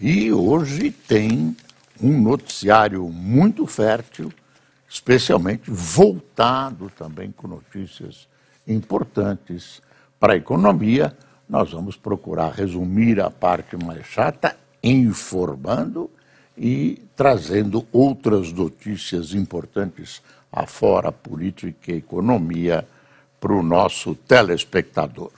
E 0.00 0.32
hoje 0.32 0.90
tem 0.90 1.56
um 2.00 2.20
noticiário 2.20 3.06
muito 3.08 3.66
fértil, 3.66 4.32
especialmente 4.88 5.70
voltado 5.70 6.90
também 6.96 7.30
com 7.30 7.46
notícias 7.46 8.26
importantes 8.66 9.82
para 10.18 10.32
a 10.32 10.36
economia 10.36 11.14
nós 11.50 11.72
vamos 11.72 11.96
procurar 11.96 12.52
resumir 12.52 13.20
a 13.20 13.28
parte 13.28 13.76
mais 13.76 14.06
chata, 14.06 14.56
informando 14.80 16.08
e 16.56 17.02
trazendo 17.16 17.84
outras 17.92 18.52
notícias 18.52 19.34
importantes 19.34 20.22
afora 20.52 21.10
política 21.10 21.90
e 21.90 21.96
economia 21.96 22.86
para 23.40 23.52
o 23.52 23.64
nosso 23.64 24.14
telespectador. 24.14 25.32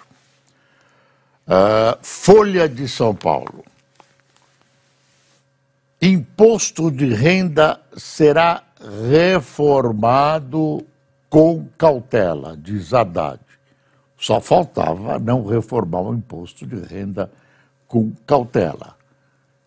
Uh, 1.46 1.96
Folha 2.02 2.68
de 2.68 2.86
São 2.86 3.14
Paulo. 3.14 3.64
Imposto 6.04 6.90
de 6.90 7.14
renda 7.14 7.80
será 7.96 8.64
reformado 9.08 10.84
com 11.30 11.68
cautela, 11.78 12.56
diz 12.56 12.92
Haddad. 12.92 13.38
Só 14.18 14.40
faltava 14.40 15.20
não 15.20 15.46
reformar 15.46 16.00
o 16.00 16.12
imposto 16.12 16.66
de 16.66 16.74
renda 16.74 17.30
com 17.86 18.10
cautela. 18.26 18.96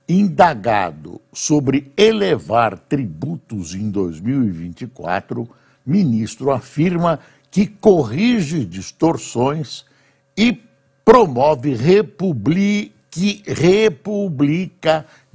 Indagado 0.10 1.22
sobre 1.32 1.94
elevar 1.96 2.80
tributos 2.80 3.74
em 3.74 3.90
2024, 3.90 5.48
ministro 5.86 6.52
afirma 6.52 7.18
que 7.50 7.66
corrige 7.66 8.66
distorções 8.66 9.86
e 10.38 10.62
promove 11.06 11.74
republi 11.76 12.94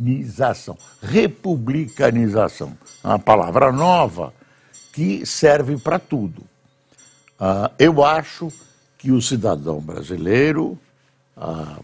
republicanização. 0.01 0.79
Republicanização, 1.03 2.77
uma 3.05 3.19
palavra 3.19 3.71
nova 3.71 4.33
que 4.93 5.25
serve 5.27 5.77
para 5.77 5.99
tudo. 5.99 6.41
Uh, 7.39 7.71
eu 7.79 8.05
acho 8.05 8.51
que 8.99 9.13
o 9.13 9.23
cidadão 9.23 9.81
brasileiro, 9.81 10.79
ah, 11.35 11.79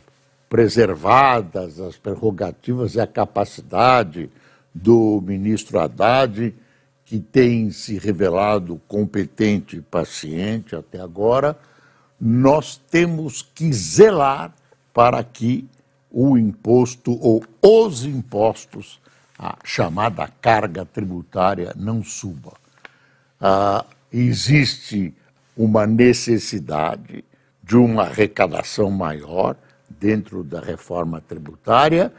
preservadas 0.51 1.81
as 1.81 1.97
prerrogativas 1.97 2.95
e 2.95 3.01
a 3.01 3.07
capacidade 3.07 4.29
do 4.75 5.23
ministro 5.25 5.79
Haddad, 5.79 6.55
que 7.07 7.19
tem 7.19 7.71
se 7.71 7.99
revelado 7.99 8.79
competente 8.87 9.77
e 9.77 9.81
paciente 9.81 10.77
até 10.77 11.01
agora, 11.01 11.57
nós 12.21 12.79
temos 12.91 13.41
que 13.41 13.73
zelar 13.73 14.53
para 14.93 15.25
que 15.25 15.67
o 16.11 16.37
imposto 16.37 17.19
ou 17.21 17.45
os 17.63 18.05
impostos, 18.05 19.01
a 19.39 19.57
chamada 19.65 20.29
carga 20.41 20.85
tributária, 20.85 21.73
não 21.77 22.03
suba. 22.03 22.53
Ah, 23.41 23.85
existe 24.13 25.15
uma 25.57 25.87
necessidade 25.87 27.25
de 27.63 27.77
uma 27.77 28.05
arrecadação 28.05 28.91
maior 28.91 29.57
dentro 29.89 30.45
da 30.45 30.61
reforma 30.61 31.21
tributária, 31.21 32.13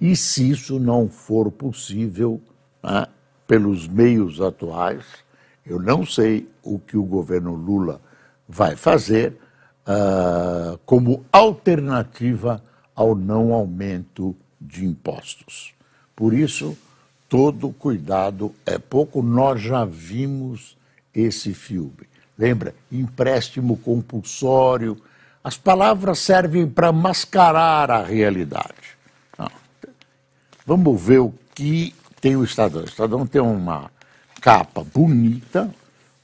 e 0.00 0.14
se 0.14 0.50
isso 0.50 0.78
não 0.78 1.08
for 1.08 1.50
possível 1.50 2.40
né, 2.82 3.06
pelos 3.46 3.86
meios 3.86 4.40
atuais, 4.40 5.04
eu 5.64 5.80
não 5.80 6.04
sei 6.06 6.48
o 6.62 6.78
que 6.78 6.96
o 6.96 7.02
governo 7.02 7.54
Lula 7.54 8.00
vai 8.48 8.76
fazer 8.76 9.36
uh, 9.86 10.78
como 10.86 11.24
alternativa 11.32 12.62
ao 12.96 13.14
não 13.14 13.52
aumento 13.52 14.34
de 14.60 14.84
impostos. 14.86 15.74
Por 16.16 16.32
isso, 16.32 16.76
todo 17.28 17.70
cuidado 17.70 18.54
é 18.64 18.78
pouco. 18.78 19.22
Nós 19.22 19.60
já 19.60 19.84
vimos 19.84 20.76
esse 21.14 21.52
filme. 21.52 22.08
Lembra? 22.38 22.74
Empréstimo 22.90 23.76
compulsório. 23.76 24.96
As 25.44 25.56
palavras 25.58 26.18
servem 26.18 26.66
para 26.66 26.90
mascarar 26.90 27.90
a 27.90 28.02
realidade. 28.02 28.96
Vamos 30.66 31.00
ver 31.00 31.18
o 31.18 31.32
que 31.54 31.94
tem 32.20 32.34
o 32.34 32.42
Estadão. 32.42 32.82
O 32.82 32.86
Estadão 32.86 33.26
tem 33.26 33.40
uma 33.40 33.90
capa 34.40 34.82
bonita. 34.82 35.72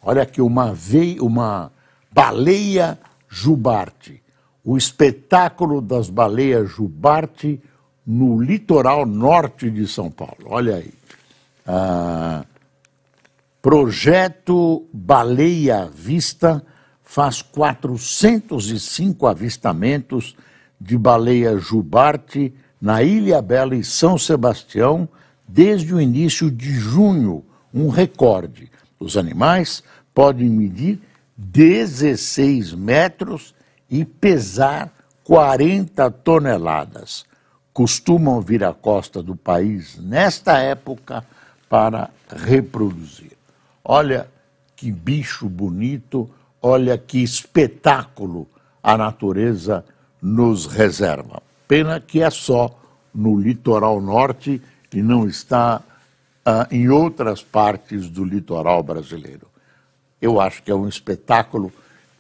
Olha 0.03 0.23
aqui, 0.23 0.41
uma, 0.43 0.73
veia, 0.75 1.23
uma 1.23 1.71
baleia 2.11 2.99
jubarte. 3.29 4.22
O 4.65 4.77
espetáculo 4.77 5.81
das 5.81 6.09
baleias 6.09 6.71
jubarte 6.71 7.61
no 8.07 8.41
litoral 8.41 9.07
norte 9.07 9.71
de 9.71 9.87
São 9.87 10.11
Paulo. 10.11 10.47
Olha 10.47 10.77
aí. 10.77 10.93
Ah, 11.67 12.45
Projeto 13.61 14.85
Baleia 14.93 15.87
Vista 15.87 16.65
faz 17.05 17.43
405 17.43 19.27
avistamentos 19.27 20.35
de 20.81 20.99
baleia 20.99 21.57
jubarte 21.59 22.53
na 22.81 23.05
Ilha 23.05 23.41
Bela 23.41 23.77
e 23.77 23.85
São 23.85 24.19
Sebastião 24.19 25.09
desde 25.47 25.95
o 25.95 26.01
início 26.01 26.51
de 26.51 26.73
junho, 26.73 27.45
um 27.73 27.89
recorde. 27.89 28.69
Os 28.99 29.17
animais 29.17 29.83
podem 30.13 30.49
medir 30.49 31.01
16 31.37 32.75
metros 32.75 33.55
e 33.93 34.07
pesar 34.07 34.91
40 35.23 36.11
toneladas. 36.11 37.27
Costumam 37.75 38.41
vir 38.41 38.65
à 38.65 38.73
costa 38.73 39.23
do 39.23 39.37
país 39.37 39.99
nesta 39.99 40.59
época 40.59 41.23
para 41.69 42.09
reproduzir. 42.29 43.33
Olha 43.85 44.27
que 44.75 44.91
bicho 44.91 45.47
bonito, 45.49 46.29
olha 46.61 46.97
que 46.97 47.23
espetáculo 47.23 48.49
a 48.83 48.97
natureza 48.97 49.85
nos 50.21 50.67
reserva. 50.67 51.43
Pena 51.69 52.01
que 52.01 52.23
é 52.23 52.31
só 52.31 52.71
no 53.15 53.39
litoral 53.39 54.01
norte 54.01 54.61
e 54.93 55.03
não 55.03 55.27
está 55.27 55.83
ah, 56.45 56.67
em 56.71 56.89
outras 56.89 57.43
partes 57.43 58.09
do 58.09 58.25
litoral 58.25 58.83
brasileiro. 58.83 59.47
Eu 60.21 60.41
acho 60.41 60.63
que 60.63 60.71
é 60.71 60.75
um 60.75 60.89
espetáculo 60.89 61.73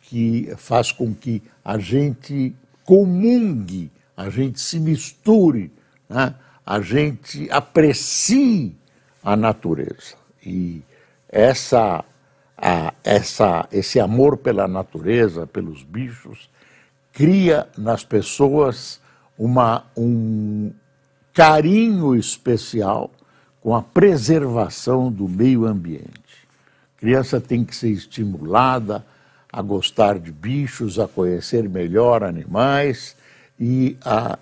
que 0.02 0.52
faz 0.56 0.92
com 0.92 1.14
que 1.14 1.42
a 1.64 1.78
gente 1.78 2.54
comungue, 2.84 3.90
a 4.16 4.28
gente 4.28 4.60
se 4.60 4.78
misture, 4.78 5.72
né? 6.08 6.34
a 6.64 6.80
gente 6.80 7.48
aprecie 7.50 8.76
a 9.22 9.36
natureza. 9.36 10.14
E 10.44 10.82
essa, 11.28 12.04
a, 12.56 12.94
essa, 13.04 13.68
esse 13.72 14.00
amor 14.00 14.36
pela 14.36 14.66
natureza, 14.66 15.46
pelos 15.46 15.82
bichos, 15.82 16.50
cria 17.12 17.68
nas 17.76 18.04
pessoas 18.04 19.00
uma, 19.38 19.84
um 19.96 20.72
carinho 21.32 22.14
especial 22.14 23.10
com 23.60 23.74
a 23.74 23.82
preservação 23.82 25.10
do 25.10 25.28
meio 25.28 25.66
ambiente. 25.66 26.48
A 26.96 27.00
criança 27.00 27.40
tem 27.40 27.64
que 27.64 27.74
ser 27.74 27.90
estimulada 27.90 29.04
a 29.52 29.60
gostar 29.60 30.18
de 30.18 30.32
bichos, 30.32 30.98
a 30.98 31.06
conhecer 31.06 31.68
melhor 31.68 32.24
animais 32.24 33.14
e 33.60 33.96
a 34.02 34.38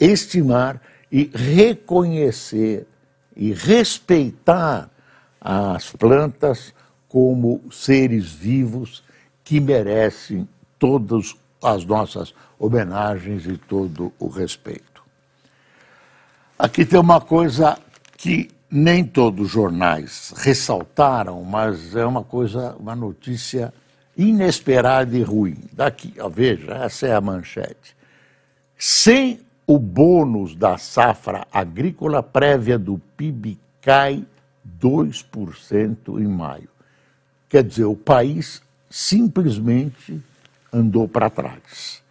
estimar 0.00 0.80
e 1.12 1.30
reconhecer 1.34 2.86
e 3.36 3.52
respeitar 3.52 4.88
as 5.38 5.92
plantas 5.92 6.72
como 7.06 7.60
seres 7.70 8.32
vivos 8.32 9.04
que 9.44 9.60
merecem 9.60 10.48
todas 10.78 11.36
as 11.62 11.84
nossas 11.84 12.34
homenagens 12.58 13.46
e 13.46 13.56
todo 13.58 14.12
o 14.18 14.28
respeito. 14.28 15.02
Aqui 16.58 16.86
tem 16.86 16.98
uma 16.98 17.20
coisa 17.20 17.78
que 18.16 18.50
nem 18.70 19.04
todos 19.04 19.46
os 19.46 19.52
jornais 19.52 20.32
ressaltaram, 20.36 21.42
mas 21.44 21.94
é 21.94 22.04
uma 22.04 22.24
coisa, 22.24 22.74
uma 22.78 22.96
notícia 22.96 23.72
inesperada 24.16 25.16
e 25.16 25.22
ruim. 25.22 25.58
Daqui, 25.72 26.14
ó, 26.18 26.28
veja, 26.28 26.72
essa 26.72 27.06
é 27.06 27.14
a 27.14 27.20
manchete. 27.20 27.96
Sem 28.78 29.40
o 29.66 29.78
bônus 29.78 30.54
da 30.54 30.78
safra 30.78 31.46
agrícola 31.52 32.22
prévia 32.22 32.78
do 32.78 33.00
PIB 33.16 33.58
cai 33.80 34.24
2% 34.80 36.20
em 36.20 36.26
maio. 36.26 36.68
Quer 37.48 37.64
dizer, 37.64 37.84
o 37.84 37.96
país 37.96 38.62
simplesmente 38.88 40.20
andou 40.72 41.08
para 41.08 41.30
trás. 41.30 42.02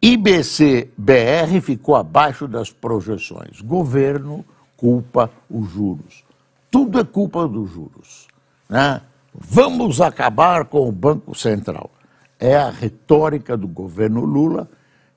IBC-BR 0.00 1.60
ficou 1.60 1.96
abaixo 1.96 2.46
das 2.46 2.70
projeções. 2.70 3.60
Governo 3.60 4.44
culpa 4.76 5.30
os 5.50 5.70
juros. 5.70 6.24
Tudo 6.70 7.00
é 7.00 7.04
culpa 7.04 7.48
dos 7.48 7.70
juros. 7.70 8.28
Né? 8.68 9.00
Vamos 9.34 10.00
acabar 10.00 10.64
com 10.64 10.88
o 10.88 10.92
Banco 10.92 11.34
Central. 11.34 11.90
É 12.38 12.56
a 12.56 12.70
retórica 12.70 13.56
do 13.56 13.66
governo 13.66 14.24
Lula 14.24 14.68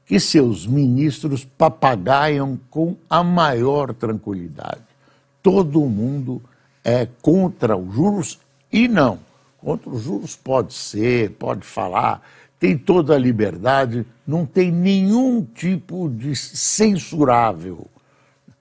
que 0.05 0.19
seus 0.19 0.67
ministros 0.67 1.45
papagaiam 1.45 2.59
com 2.69 2.97
a 3.09 3.23
maior 3.23 3.93
tranquilidade. 3.93 4.81
Todo 5.41 5.79
mundo 5.81 6.41
é 6.83 7.07
contra 7.21 7.77
os 7.77 7.93
juros 7.93 8.39
e 8.71 8.87
não. 8.87 9.19
Contra 9.57 9.89
os 9.89 10.03
juros 10.03 10.35
pode 10.35 10.73
ser, 10.73 11.31
pode 11.31 11.65
falar, 11.65 12.21
tem 12.59 12.77
toda 12.77 13.15
a 13.15 13.17
liberdade, 13.17 14.05
não 14.25 14.45
tem 14.45 14.71
nenhum 14.71 15.43
tipo 15.43 16.09
de 16.09 16.35
censurável. 16.35 17.87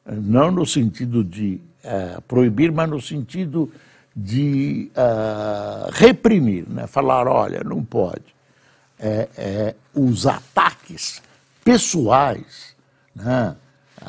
Não 0.07 0.51
no 0.51 0.65
sentido 0.65 1.25
de 1.25 1.61
é, 1.83 2.19
proibir, 2.29 2.71
mas 2.71 2.89
no 2.89 3.01
sentido 3.01 3.71
de 4.15 4.91
uh, 4.97 5.91
reprimir, 5.93 6.69
né? 6.69 6.87
falar, 6.87 7.27
olha, 7.29 7.63
não 7.65 7.85
pode. 7.85 8.35
É, 8.99 9.29
é, 9.37 9.75
os 9.95 10.27
ataques 10.27 11.23
pessoais, 11.65 12.75
né, 13.15 13.57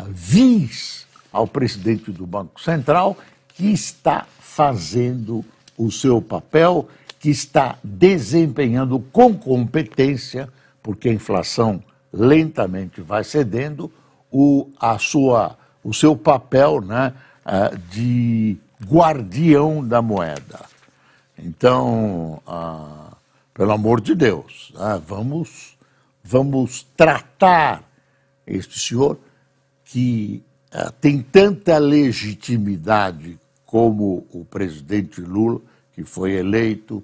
vis 0.10 1.08
ao 1.32 1.48
presidente 1.48 2.12
do 2.12 2.26
Banco 2.26 2.60
Central, 2.60 3.18
que 3.50 3.72
está 3.72 4.26
fazendo 4.40 5.46
o 5.78 5.90
seu 5.92 6.22
papel, 6.22 6.90
que 7.20 7.30
está 7.30 7.78
desempenhando 7.84 9.00
com 9.00 9.34
competência, 9.34 10.50
porque 10.84 11.08
a 11.08 11.14
inflação 11.14 11.82
lentamente 12.12 13.00
vai 13.00 13.24
cedendo, 13.24 13.92
o, 14.32 14.70
a 14.80 14.98
sua, 14.98 15.58
o 15.84 15.94
seu 15.94 16.16
papel 16.16 16.82
né, 16.82 17.14
de 17.90 18.58
guardião 18.86 19.86
da 19.86 20.02
moeda. 20.02 20.66
Então, 21.38 22.42
ah, 22.46 23.16
pelo 23.54 23.72
amor 23.72 24.02
de 24.02 24.16
Deus, 24.16 24.72
né, 24.76 25.02
vamos 25.06 25.78
vamos 26.24 26.86
tratar 26.96 27.84
este 28.46 28.80
senhor 28.80 29.18
que 29.86 30.44
uh, 30.74 30.92
tem 31.00 31.22
tanta 31.22 31.78
legitimidade 31.78 33.40
como 33.66 34.26
o 34.32 34.46
presidente 34.46 35.22
Lula, 35.22 35.62
que 35.94 36.04
foi 36.04 36.34
eleito, 36.34 37.04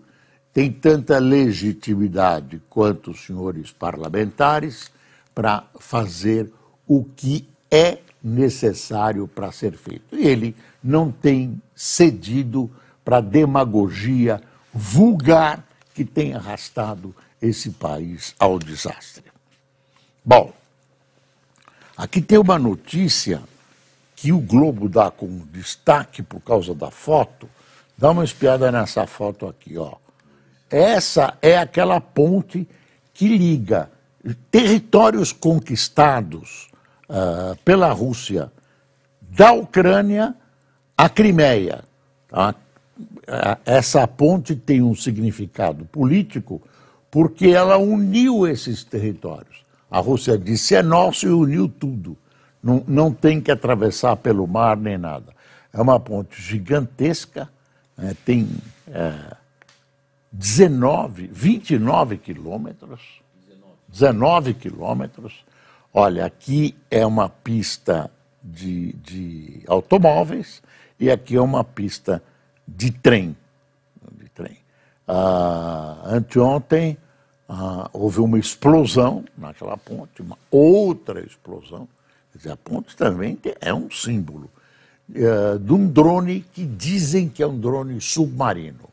tem 0.53 0.71
tanta 0.71 1.19
legitimidade 1.19 2.61
quanto 2.69 3.11
os 3.11 3.25
senhores 3.25 3.71
parlamentares 3.71 4.91
para 5.33 5.63
fazer 5.79 6.51
o 6.87 7.03
que 7.03 7.47
é 7.69 7.99
necessário 8.23 9.27
para 9.27 9.51
ser 9.51 9.73
feito. 9.73 10.15
E 10.15 10.27
ele 10.27 10.55
não 10.83 11.11
tem 11.11 11.61
cedido 11.75 12.69
para 13.03 13.17
a 13.17 13.21
demagogia 13.21 14.41
vulgar 14.73 15.65
que 15.93 16.05
tem 16.05 16.33
arrastado 16.33 17.15
esse 17.41 17.71
país 17.71 18.35
ao 18.39 18.59
desastre. 18.59 19.23
Bom, 20.23 20.53
aqui 21.95 22.21
tem 22.21 22.37
uma 22.37 22.59
notícia 22.59 23.41
que 24.15 24.31
o 24.31 24.39
Globo 24.39 24.89
dá 24.89 25.11
com 25.11 25.45
destaque 25.51 26.23
por 26.23 26.41
causa 26.41 26.73
da 26.73 26.89
foto. 26.91 27.47
Dá 27.97 28.11
uma 28.11 28.25
espiada 28.25 28.71
nessa 28.71 29.05
foto 29.07 29.47
aqui, 29.47 29.77
ó. 29.77 29.95
Essa 30.69 31.37
é 31.41 31.57
aquela 31.57 32.01
ponte 32.01 32.67
que 33.13 33.37
liga 33.37 33.89
territórios 34.51 35.31
conquistados 35.31 36.67
uh, 37.09 37.55
pela 37.63 37.91
Rússia 37.91 38.51
da 39.21 39.53
Ucrânia 39.53 40.35
à 40.97 41.07
Crimeia. 41.07 41.83
Tá? 42.27 42.55
Essa 43.65 44.07
ponte 44.07 44.55
tem 44.55 44.81
um 44.81 44.95
significado 44.95 45.85
político 45.85 46.61
porque 47.11 47.47
ela 47.47 47.77
uniu 47.77 48.47
esses 48.47 48.83
territórios. 48.83 49.65
A 49.89 49.99
Rússia 49.99 50.37
disse 50.37 50.75
é 50.75 50.81
nosso 50.81 51.27
e 51.27 51.29
uniu 51.29 51.69
tudo. 51.69 52.17
Não, 52.61 52.83
não 52.87 53.13
tem 53.13 53.39
que 53.39 53.51
atravessar 53.51 54.15
pelo 54.17 54.47
mar 54.47 54.75
nem 54.75 54.97
nada. 54.97 55.33
É 55.71 55.79
uma 55.79 55.99
ponte 55.99 56.41
gigantesca, 56.41 57.47
né, 57.95 58.15
tem 58.25 58.49
é, 58.87 59.35
19, 60.31 61.29
29 61.31 62.17
quilômetros. 62.17 63.01
19 63.87 64.53
quilômetros. 64.55 65.45
Olha, 65.93 66.25
aqui 66.25 66.75
é 66.91 67.05
uma 67.05 67.29
pista 67.29 68.11
de, 68.43 68.93
de 68.93 69.63
automóveis 69.67 70.61
e 70.99 71.11
aqui 71.11 71.35
é 71.35 71.41
uma 71.41 71.63
pista 71.63 72.21
de 72.67 72.91
trem. 72.91 73.35
Ah, 75.07 76.01
anteontem 76.03 76.97
ah, 77.47 77.89
houve 77.93 78.19
uma 78.19 78.37
explosão 78.37 79.23
naquela 79.37 79.77
ponte, 79.77 80.21
uma 80.21 80.37
outra 80.51 81.25
explosão. 81.25 81.87
Quer 82.31 82.37
dizer, 82.39 82.51
a 82.51 82.57
ponte 82.57 82.95
também 82.97 83.39
é 83.61 83.73
um 83.73 83.89
símbolo 83.89 84.49
eh, 85.15 85.57
de 85.57 85.71
um 85.71 85.87
drone 85.87 86.41
que 86.41 86.65
dizem 86.65 87.29
que 87.29 87.41
é 87.41 87.47
um 87.47 87.57
drone 87.57 88.01
submarino. 88.01 88.89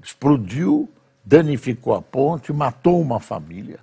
Explodiu, 0.00 0.88
danificou 1.24 1.94
a 1.94 2.00
ponte, 2.00 2.52
matou 2.52 3.00
uma 3.00 3.18
família. 3.18 3.80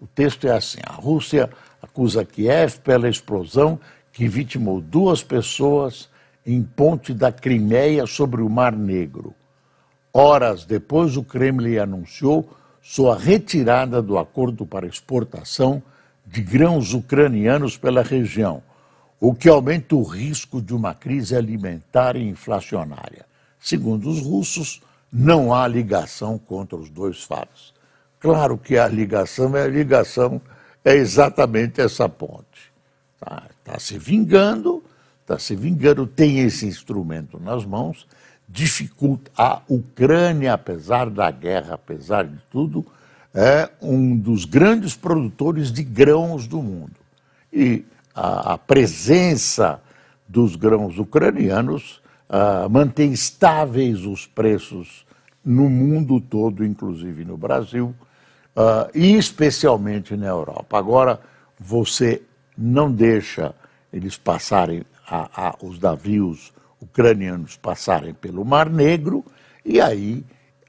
O 0.00 0.06
texto 0.06 0.46
é 0.46 0.52
assim: 0.52 0.78
a 0.86 0.92
Rússia 0.92 1.50
acusa 1.82 2.24
Kiev 2.24 2.78
pela 2.78 3.08
explosão 3.08 3.80
que 4.12 4.28
vitimou 4.28 4.80
duas 4.80 5.24
pessoas 5.24 6.08
em 6.44 6.62
ponte 6.62 7.14
da 7.14 7.30
Crimeia 7.30 8.06
sobre 8.06 8.42
o 8.42 8.48
Mar 8.48 8.76
Negro. 8.76 9.34
Horas 10.12 10.64
depois, 10.64 11.16
o 11.16 11.22
Kremlin 11.22 11.78
anunciou 11.78 12.48
sua 12.82 13.16
retirada 13.16 14.02
do 14.02 14.18
acordo 14.18 14.66
para 14.66 14.86
exportação 14.86 15.82
de 16.26 16.42
grãos 16.42 16.92
ucranianos 16.94 17.76
pela 17.76 18.02
região, 18.02 18.62
o 19.20 19.34
que 19.34 19.48
aumenta 19.48 19.94
o 19.94 20.02
risco 20.02 20.60
de 20.60 20.74
uma 20.74 20.94
crise 20.94 21.36
alimentar 21.36 22.16
e 22.16 22.28
inflacionária. 22.28 23.24
Segundo 23.60 24.10
os 24.10 24.20
russos, 24.20 24.82
não 25.12 25.54
há 25.54 25.66
ligação 25.68 26.38
contra 26.38 26.76
os 26.76 26.90
dois 26.90 27.22
fatos. 27.22 27.72
Claro 28.18 28.58
que 28.58 28.76
a 28.76 28.88
ligação 28.88 29.56
é 29.56 29.62
a 29.62 29.68
ligação, 29.68 30.40
é 30.84 30.94
exatamente 30.94 31.80
essa 31.80 32.08
ponte. 32.08 32.72
Está 33.14 33.42
tá 33.62 33.78
se 33.78 33.98
vingando, 33.98 34.82
está 35.32 35.38
se 35.38 35.56
vingando, 35.56 36.06
tem 36.06 36.40
esse 36.40 36.66
instrumento 36.66 37.40
nas 37.40 37.64
mãos 37.64 38.06
dificulta. 38.48 39.30
A 39.36 39.62
Ucrânia, 39.66 40.52
apesar 40.52 41.08
da 41.08 41.30
guerra, 41.30 41.74
apesar 41.74 42.26
de 42.26 42.38
tudo, 42.50 42.84
é 43.34 43.70
um 43.80 44.14
dos 44.14 44.44
grandes 44.44 44.94
produtores 44.94 45.72
de 45.72 45.82
grãos 45.82 46.46
do 46.46 46.60
mundo. 46.62 46.92
E 47.50 47.84
a, 48.14 48.54
a 48.54 48.58
presença 48.58 49.80
dos 50.28 50.54
grãos 50.54 50.98
ucranianos 50.98 52.02
uh, 52.28 52.68
mantém 52.68 53.12
estáveis 53.12 54.04
os 54.04 54.26
preços 54.26 55.06
no 55.42 55.70
mundo 55.70 56.20
todo, 56.20 56.64
inclusive 56.64 57.24
no 57.24 57.38
Brasil, 57.38 57.94
uh, 58.54 58.90
e 58.94 59.16
especialmente 59.16 60.14
na 60.14 60.26
Europa. 60.26 60.78
Agora, 60.78 61.20
você 61.58 62.22
não 62.56 62.92
deixa 62.92 63.54
eles 63.92 64.18
passarem 64.18 64.84
a, 65.06 65.48
a, 65.48 65.56
os 65.62 65.78
navios 65.78 66.52
ucranianos 66.80 67.56
passarem 67.56 68.12
pelo 68.14 68.44
Mar 68.44 68.68
Negro, 68.68 69.24
e 69.64 69.80
aí 69.80 70.24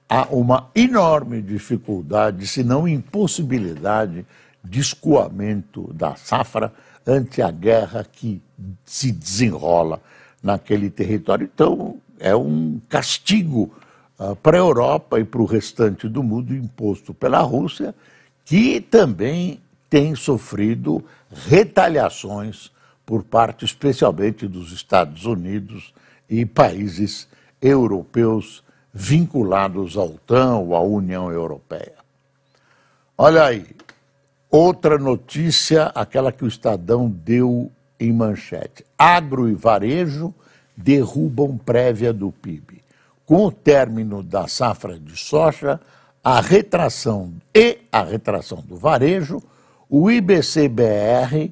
há 0.07 0.27
uma 0.29 0.69
enorme 0.75 1.41
dificuldade, 1.41 2.45
se 2.45 2.63
não 2.63 2.87
impossibilidade, 2.87 4.25
de 4.63 4.79
escoamento 4.79 5.91
da 5.93 6.15
safra 6.15 6.71
ante 7.05 7.41
a 7.41 7.51
guerra 7.51 8.05
que 8.09 8.41
se 8.85 9.11
desenrola 9.11 10.01
naquele 10.41 10.89
território. 10.89 11.49
Então, 11.53 11.97
é 12.19 12.35
um 12.35 12.79
castigo 12.87 13.73
uh, 14.17 14.35
para 14.37 14.57
a 14.57 14.59
Europa 14.59 15.19
e 15.19 15.25
para 15.25 15.41
o 15.41 15.45
restante 15.45 16.07
do 16.07 16.23
mundo 16.23 16.55
imposto 16.55 17.13
pela 17.13 17.39
Rússia, 17.41 17.93
que 18.45 18.79
também 18.79 19.59
tem 19.89 20.15
sofrido 20.15 21.03
retaliações 21.29 22.71
por 23.05 23.23
parte, 23.23 23.65
especialmente 23.65 24.47
dos 24.47 24.71
Estados 24.71 25.25
Unidos 25.25 25.93
e 26.29 26.45
países 26.45 27.27
europeus 27.61 28.63
vinculados 28.93 29.97
à 29.97 30.03
OTAN 30.03 30.57
ou 30.57 30.75
à 30.75 30.81
União 30.81 31.31
Europeia. 31.31 31.93
Olha 33.17 33.45
aí, 33.45 33.65
Outra 34.53 34.99
notícia, 34.99 35.85
aquela 35.95 36.31
que 36.31 36.43
o 36.43 36.47
Estadão 36.47 37.09
deu 37.09 37.71
em 37.99 38.13
manchete. 38.13 38.85
Agro 38.95 39.49
e 39.49 39.55
varejo 39.55 40.31
derrubam 40.77 41.57
prévia 41.57 42.13
do 42.13 42.31
PIB. 42.31 42.83
Com 43.25 43.47
o 43.47 43.51
término 43.51 44.21
da 44.21 44.47
safra 44.47 44.99
de 44.99 45.17
soja, 45.17 45.81
a 46.23 46.39
retração 46.39 47.33
e 47.51 47.79
a 47.91 48.03
retração 48.03 48.61
do 48.61 48.77
varejo, 48.77 49.41
o 49.89 50.11
IBCBR 50.11 51.51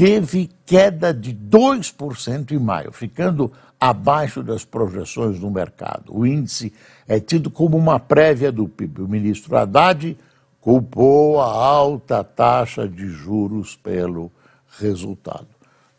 teve 0.00 0.48
queda 0.64 1.12
de 1.12 1.34
2% 1.34 2.52
em 2.52 2.58
maio, 2.58 2.90
ficando 2.90 3.52
abaixo 3.78 4.42
das 4.42 4.64
projeções 4.64 5.38
do 5.38 5.50
mercado. 5.50 6.04
O 6.08 6.24
índice 6.26 6.72
é 7.06 7.20
tido 7.20 7.50
como 7.50 7.76
uma 7.76 8.00
prévia 8.00 8.50
do 8.50 8.66
PIB. 8.66 9.02
O 9.02 9.08
ministro 9.08 9.54
Haddad 9.54 10.16
culpou 10.58 11.38
a 11.38 11.44
alta 11.44 12.24
taxa 12.24 12.88
de 12.88 13.10
juros 13.10 13.76
pelo 13.76 14.32
resultado. 14.78 15.48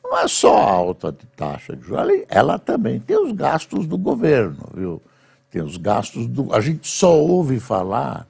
Não 0.04 0.18
é 0.18 0.28
só 0.28 0.58
a 0.58 0.72
alta 0.72 1.12
de 1.12 1.28
taxa 1.38 1.76
de 1.76 1.86
juros, 1.86 2.24
ela 2.28 2.58
também 2.58 3.00
tem 3.00 3.24
os 3.24 3.32
gastos 3.34 3.86
do 3.86 4.00
governo, 4.00 4.68
viu? 4.74 5.00
Tem 5.52 5.62
os 5.62 5.78
gastos 5.78 6.26
do. 6.26 6.52
A 6.52 6.60
gente 6.60 6.88
só 6.88 7.16
ouve 7.16 7.60
falar 7.60 8.26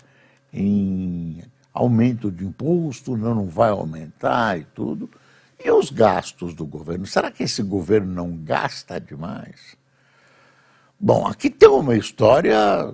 em 0.52 1.42
aumento 1.74 2.30
de 2.30 2.44
imposto, 2.44 3.16
não, 3.16 3.36
não 3.36 3.48
vai 3.48 3.70
aumentar 3.70 4.60
e 4.60 4.66
tudo. 4.76 5.10
E 5.64 5.70
os 5.72 5.90
gastos 5.90 6.54
do 6.54 6.66
governo? 6.66 7.06
Será 7.06 7.30
que 7.30 7.44
esse 7.44 7.62
governo 7.62 8.12
não 8.14 8.36
gasta 8.36 9.00
demais? 9.00 9.76
Bom, 11.00 11.26
aqui 11.28 11.50
tem 11.50 11.70
uma 11.70 11.96
história 11.96 12.94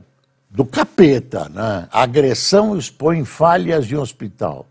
do 0.50 0.66
capeta, 0.66 1.50
né? 1.50 1.88
Agressão 1.92 2.78
expõe 2.78 3.24
falhas 3.26 3.86
de 3.86 3.96
hospital. 3.96 4.66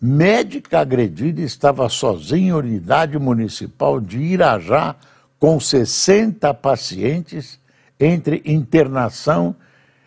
Médica 0.00 0.80
agredida 0.80 1.40
estava 1.40 1.88
sozinha 1.88 2.48
em 2.48 2.52
unidade 2.52 3.18
municipal 3.18 4.00
de 4.00 4.18
Irajá 4.18 4.96
com 5.38 5.58
60 5.58 6.52
pacientes 6.54 7.58
entre 7.98 8.42
internação 8.44 9.54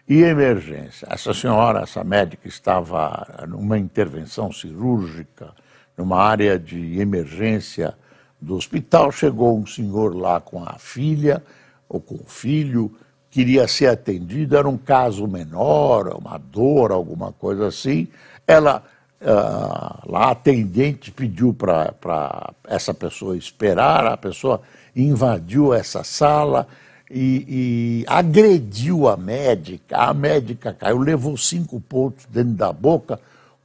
e 0.08 0.22
emergência. 0.22 1.08
Essa 1.10 1.34
senhora, 1.34 1.82
essa 1.82 2.04
médica, 2.04 2.48
estava 2.48 3.46
numa 3.48 3.78
intervenção 3.78 4.52
cirúrgica, 4.52 5.54
numa 5.98 6.18
área 6.18 6.58
de 6.60 7.00
emergência 7.00 7.96
do 8.40 8.56
hospital. 8.56 9.12
Chegou 9.12 9.58
um 9.58 9.66
senhor 9.66 10.16
lá 10.16 10.40
com 10.40 10.64
a 10.64 10.78
filha, 10.78 11.44
ou 11.88 12.00
com 12.00 12.16
o 12.16 12.26
filho, 12.26 12.92
queria 13.30 13.68
ser 13.68 13.88
atendido, 13.88 14.56
era 14.56 14.68
um 14.68 14.78
caso 14.78 15.28
menor, 15.28 16.08
uma 16.18 16.38
dor, 16.38 16.92
alguma 16.92 17.32
coisa 17.32 17.68
assim. 17.68 18.08
Ela, 18.48 18.84
uh, 19.22 20.10
lá, 20.10 20.26
a 20.28 20.32
atendente 20.32 21.12
pediu 21.12 21.54
para 21.54 22.54
essa 22.68 22.94
pessoa 22.94 23.38
esperar, 23.38 24.06
a 24.06 24.18
pessoa 24.18 24.62
invadiu 24.96 25.74
essa 25.74 26.04
sala 26.04 26.68
e, 27.12 28.04
e, 28.04 28.06
agrediu 28.08 29.08
a 29.08 29.18
médica. 29.18 29.98
A 29.98 30.14
médica 30.14 30.74
caiu, 30.74 30.98
levou 30.98 31.38
cinco 31.38 31.80
pontos 31.80 32.26
dentro 32.30 32.54
da 32.54 32.72
boca. 32.72 33.20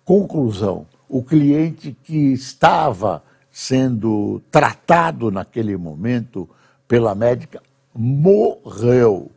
Conclusão: 0.05 0.87
o 1.11 1.23
cliente 1.23 1.97
que 2.05 2.33
estava 2.33 3.23
sendo 3.51 4.41
tratado 4.51 5.31
naquele 5.31 5.77
momento 5.77 6.49
pela 6.87 7.15
médica 7.15 7.61
morreu. 7.95 9.31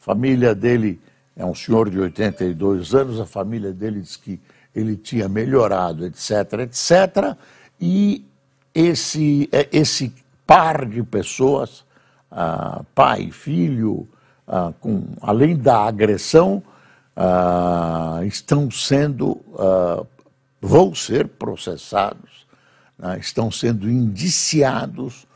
A 0.00 0.04
família 0.04 0.54
dele 0.54 1.00
é 1.36 1.46
um 1.46 1.54
senhor 1.54 1.88
de 1.88 2.00
82 2.00 2.94
anos, 2.94 3.20
a 3.20 3.26
família 3.26 3.72
dele 3.72 4.00
diz 4.00 4.16
que 4.16 4.40
ele 4.74 4.96
tinha 4.96 5.28
melhorado, 5.28 6.04
etc, 6.04 6.30
etc. 6.60 7.36
E 7.80 8.24
esse, 8.74 9.48
é, 9.52 9.68
esse 9.72 10.12
par 10.44 10.84
de 10.84 11.02
pessoas 11.04 11.84
ah, 12.30 12.82
pai, 12.94 13.30
filho, 13.30 14.08
ah, 14.48 14.72
com, 14.80 15.04
além 15.22 15.56
da 15.56 15.84
agressão, 15.84 16.60
ah, 17.16 18.20
estão 18.24 18.68
sendo, 18.70 19.40
vão 20.66 20.94
ser 20.94 21.28
processados, 21.28 22.46
né, 22.98 23.18
estão 23.18 23.50
sendo 23.50 23.86
indiciados 23.86 25.26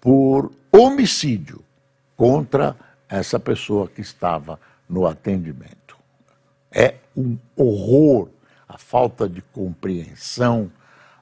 por 0.00 0.52
homicídio 0.70 1.60
contra 2.16 2.76
essa 3.08 3.40
pessoa 3.40 3.88
que 3.88 4.00
estava 4.00 4.60
no 4.88 5.04
atendimento. 5.04 5.96
É 6.70 6.94
um 7.16 7.36
horror 7.56 8.28
a 8.68 8.78
falta 8.78 9.28
de 9.28 9.42
compreensão, 9.42 10.70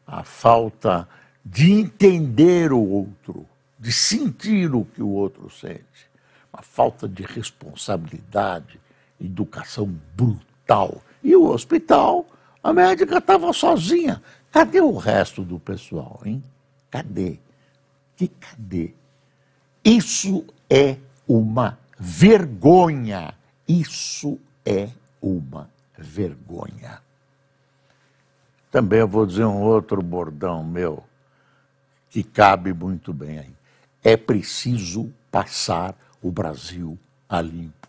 a 0.07 0.23
falta 0.23 1.09
de 1.43 1.73
entender 1.73 2.71
o 2.71 2.81
outro 2.81 3.47
de 3.79 3.93
sentir 3.93 4.75
o 4.75 4.85
que 4.85 5.03
o 5.03 5.09
outro 5.11 5.51
sente. 5.51 6.09
Uma 6.53 6.63
falta 6.63 7.07
de 7.07 7.23
responsabilidade, 7.23 8.81
educação 9.21 9.87
brutal. 10.17 11.03
E 11.23 11.37
o 11.37 11.45
hospital, 11.45 12.25
a 12.65 12.73
médica 12.73 13.19
estava 13.19 13.53
sozinha. 13.53 14.23
Cadê 14.51 14.81
o 14.81 14.97
resto 14.97 15.45
do 15.45 15.61
pessoal, 15.61 16.23
hein? 16.25 16.43
Cadê? 16.91 17.39
Que 18.17 18.27
cadê? 18.27 18.95
Isso 19.85 20.47
é 20.71 20.97
uma 21.29 21.79
vergonha. 21.99 23.35
Isso 23.69 24.39
é 24.65 24.89
uma 25.21 25.69
vergonha. 25.99 27.03
Também 28.71 29.01
eu 29.01 29.09
vou 29.09 29.27
dizer 29.27 29.45
um 29.45 29.61
outro 29.61 30.01
bordão 30.01 30.65
meu, 30.65 31.05
que 32.09 32.23
cabe 32.23 32.73
muito 32.73 33.13
bem 33.13 33.41
aí. 33.41 33.55
É 34.03 34.17
preciso 34.17 35.13
passar 35.31 35.95
o 36.23 36.31
Brasil 36.31 36.99
a 37.29 37.43
limpo. 37.43 37.89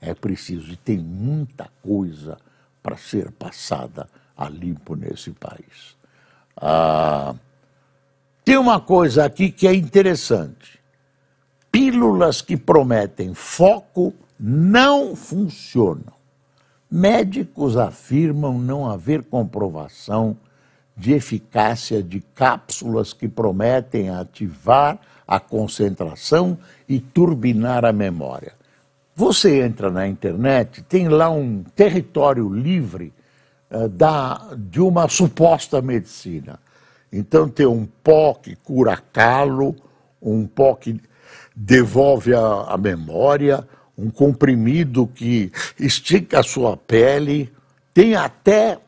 É 0.00 0.12
preciso, 0.12 0.72
e 0.72 0.76
tem 0.76 0.98
muita 0.98 1.70
coisa 1.82 2.36
para 2.82 2.96
ser 2.96 3.30
passada 3.32 4.08
a 4.36 4.48
limpo 4.48 4.94
nesse 4.94 5.30
país. 5.32 5.96
Ah, 6.56 7.34
tem 8.44 8.56
uma 8.56 8.80
coisa 8.80 9.24
aqui 9.24 9.50
que 9.50 9.66
é 9.66 9.74
interessante. 9.74 10.78
Pílulas 11.70 12.40
que 12.40 12.56
prometem 12.56 13.34
foco 13.34 14.14
não 14.38 15.14
funcionam. 15.14 16.18
Médicos 16.90 17.76
afirmam 17.76 18.58
não 18.58 18.88
haver 18.88 19.22
comprovação 19.22 20.36
de 20.96 21.12
eficácia 21.12 22.02
de 22.02 22.20
cápsulas 22.20 23.12
que 23.12 23.28
prometem 23.28 24.08
ativar 24.08 24.98
a 25.26 25.38
concentração 25.38 26.58
e 26.88 26.98
turbinar 26.98 27.84
a 27.84 27.92
memória. 27.92 28.57
Você 29.18 29.62
entra 29.62 29.90
na 29.90 30.06
internet, 30.06 30.80
tem 30.82 31.08
lá 31.08 31.28
um 31.28 31.64
território 31.74 32.48
livre 32.48 33.12
uh, 33.68 33.88
da, 33.88 34.50
de 34.56 34.80
uma 34.80 35.08
suposta 35.08 35.82
medicina. 35.82 36.60
Então 37.12 37.48
tem 37.48 37.66
um 37.66 37.84
pó 37.84 38.34
que 38.34 38.54
cura 38.54 38.96
calo, 39.12 39.74
um 40.22 40.46
pó 40.46 40.76
que 40.76 41.00
devolve 41.52 42.32
a, 42.32 42.66
a 42.68 42.78
memória, 42.78 43.66
um 43.98 44.08
comprimido 44.08 45.04
que 45.08 45.50
estica 45.80 46.38
a 46.38 46.44
sua 46.44 46.76
pele, 46.76 47.52
tem 47.92 48.14
até 48.14 48.78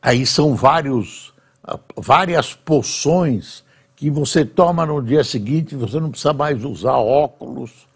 aí 0.00 0.24
são 0.24 0.54
vários, 0.54 1.34
ah, 1.64 1.76
várias 1.96 2.54
poções 2.54 3.64
que 3.96 4.08
você 4.08 4.44
toma 4.44 4.86
no 4.86 5.02
dia 5.02 5.24
seguinte, 5.24 5.74
você 5.74 5.98
não 5.98 6.12
precisa 6.12 6.32
mais 6.32 6.64
usar 6.64 6.98
óculos. 6.98 7.90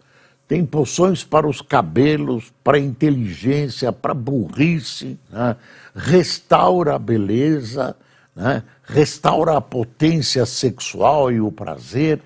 Tem 0.47 0.65
poções 0.65 1.25
para 1.25 1.45
os 1.45 1.61
cabelos, 1.61 2.53
para 2.63 2.77
a 2.77 2.81
inteligência, 2.81 3.91
para 3.91 4.13
a 4.13 4.15
burrice, 4.15 5.19
né? 5.29 5.57
restaura 5.93 6.95
a 6.95 6.99
beleza, 6.99 7.95
né? 8.33 8.63
restaura 8.83 9.57
a 9.57 9.61
potência 9.61 10.45
sexual 10.45 11.31
e 11.31 11.41
o 11.41 11.51
prazer. 11.51 12.21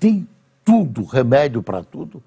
Tem 0.00 0.26
tudo, 0.64 1.04
remédio 1.04 1.62
para 1.62 1.82
tudo, 1.82 2.22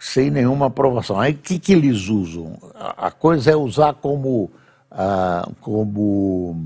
sem 0.00 0.30
nenhuma 0.30 0.66
aprovação. 0.66 1.20
Aí 1.20 1.32
o 1.34 1.38
que, 1.38 1.58
que 1.58 1.72
eles 1.72 2.08
usam? 2.08 2.58
A 2.74 3.10
coisa 3.10 3.52
é 3.52 3.56
usar 3.56 3.94
como, 3.94 4.50
ah, 4.90 5.48
como 5.60 6.56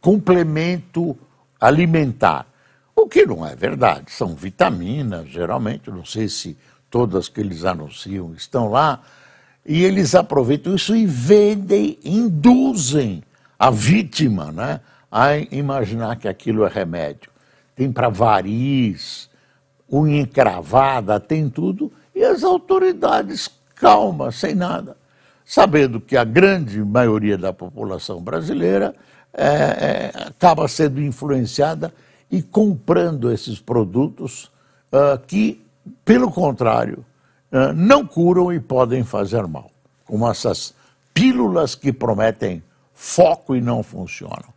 complemento 0.00 1.14
alimentar. 1.60 2.46
O 2.94 3.06
que 3.08 3.26
não 3.26 3.46
é 3.46 3.54
verdade, 3.54 4.10
são 4.10 4.34
vitaminas, 4.34 5.28
geralmente, 5.28 5.90
não 5.90 6.04
sei 6.04 6.28
se 6.28 6.56
todas 6.96 7.28
que 7.28 7.42
eles 7.42 7.62
anunciam 7.66 8.32
estão 8.32 8.70
lá, 8.70 9.02
e 9.66 9.84
eles 9.84 10.14
aproveitam 10.14 10.74
isso 10.74 10.96
e 10.96 11.04
vendem, 11.04 11.98
induzem 12.02 13.22
a 13.58 13.68
vítima 13.68 14.50
né, 14.50 14.80
a 15.12 15.36
imaginar 15.36 16.16
que 16.16 16.26
aquilo 16.26 16.64
é 16.64 16.70
remédio. 16.70 17.30
Tem 17.74 17.92
para 17.92 18.08
variz, 18.08 19.28
unha 19.92 20.22
encravada, 20.22 21.20
tem 21.20 21.50
tudo, 21.50 21.92
e 22.14 22.24
as 22.24 22.42
autoridades 22.42 23.50
calmas, 23.74 24.36
sem 24.36 24.54
nada, 24.54 24.96
sabendo 25.44 26.00
que 26.00 26.16
a 26.16 26.24
grande 26.24 26.82
maioria 26.82 27.36
da 27.36 27.52
população 27.52 28.22
brasileira 28.22 28.94
é, 29.34 29.44
é, 29.44 30.12
acaba 30.28 30.66
sendo 30.66 31.02
influenciada 31.02 31.92
e 32.30 32.40
comprando 32.40 33.30
esses 33.30 33.60
produtos 33.60 34.44
uh, 34.90 35.18
que, 35.26 35.65
pelo 36.04 36.30
contrário, 36.30 37.04
não 37.74 38.06
curam 38.06 38.52
e 38.52 38.60
podem 38.60 39.04
fazer 39.04 39.46
mal, 39.46 39.70
como 40.04 40.28
essas 40.28 40.74
pílulas 41.14 41.74
que 41.74 41.92
prometem 41.92 42.62
foco 42.92 43.54
e 43.54 43.60
não 43.60 43.82
funcionam. 43.82 44.54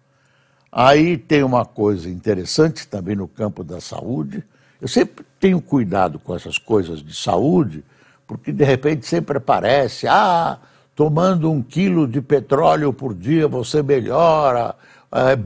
Aí 0.71 1.17
tem 1.17 1.43
uma 1.43 1.65
coisa 1.65 2.09
interessante 2.09 2.87
também 2.87 3.15
no 3.15 3.27
campo 3.27 3.63
da 3.63 3.81
saúde. 3.81 4.43
Eu 4.81 4.87
sempre 4.87 5.25
tenho 5.39 5.61
cuidado 5.61 6.19
com 6.19 6.35
essas 6.35 6.57
coisas 6.57 7.01
de 7.01 7.13
saúde, 7.13 7.83
porque 8.27 8.51
de 8.51 8.63
repente 8.63 9.05
sempre 9.07 9.37
aparece, 9.37 10.07
ah, 10.07 10.59
tomando 10.95 11.51
um 11.51 11.61
quilo 11.61 12.07
de 12.07 12.21
petróleo 12.21 12.93
por 12.93 13.15
dia 13.15 13.47
você 13.47 13.81
melhora, 13.81 14.75
é, 15.11 15.37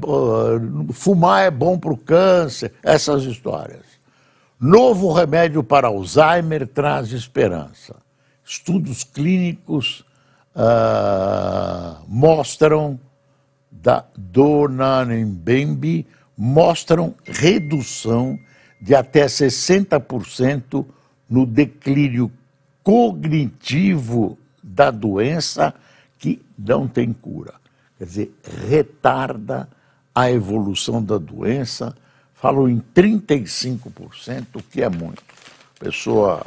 fumar 0.92 1.44
é 1.44 1.52
bom 1.52 1.80
para 1.80 1.94
o 1.94 1.98
câncer, 1.98 2.74
essas 2.84 3.24
histórias. 3.24 3.93
Novo 4.60 5.12
remédio 5.12 5.64
para 5.64 5.88
Alzheimer 5.88 6.68
traz 6.68 7.12
esperança. 7.12 7.96
Estudos 8.46 9.04
clínicos 9.04 10.04
uh, 10.56 12.04
mostram 12.08 13.00
da 13.72 14.06
Donanembembe 14.16 16.08
mostram 16.38 17.16
redução 17.26 18.40
de 18.82 18.96
até 18.96 19.26
60% 19.26 20.86
no 21.30 21.46
declínio 21.46 22.32
cognitivo 22.84 24.38
da 24.62 24.92
doença 24.92 25.74
que 26.20 26.42
não 26.58 26.88
tem 26.88 27.14
cura. 27.14 27.54
Quer 27.98 28.06
dizer, 28.06 28.36
retarda 28.68 29.70
a 30.14 30.30
evolução 30.30 31.04
da 31.04 31.18
doença. 31.18 31.96
Falam 32.44 32.68
em 32.68 32.84
35%, 32.94 34.48
o 34.56 34.62
que 34.62 34.84
é 34.84 34.90
muito. 34.90 35.24
Pessoa, 35.80 36.46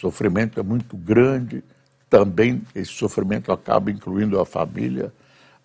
sofrimento 0.00 0.60
é 0.60 0.62
muito 0.62 0.96
grande, 0.96 1.64
também 2.08 2.62
esse 2.72 2.92
sofrimento 2.92 3.50
acaba 3.50 3.90
incluindo 3.90 4.38
a 4.40 4.46
família 4.46 5.12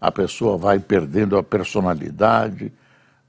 a 0.01 0.11
pessoa 0.11 0.57
vai 0.57 0.79
perdendo 0.79 1.37
a 1.37 1.43
personalidade, 1.43 2.71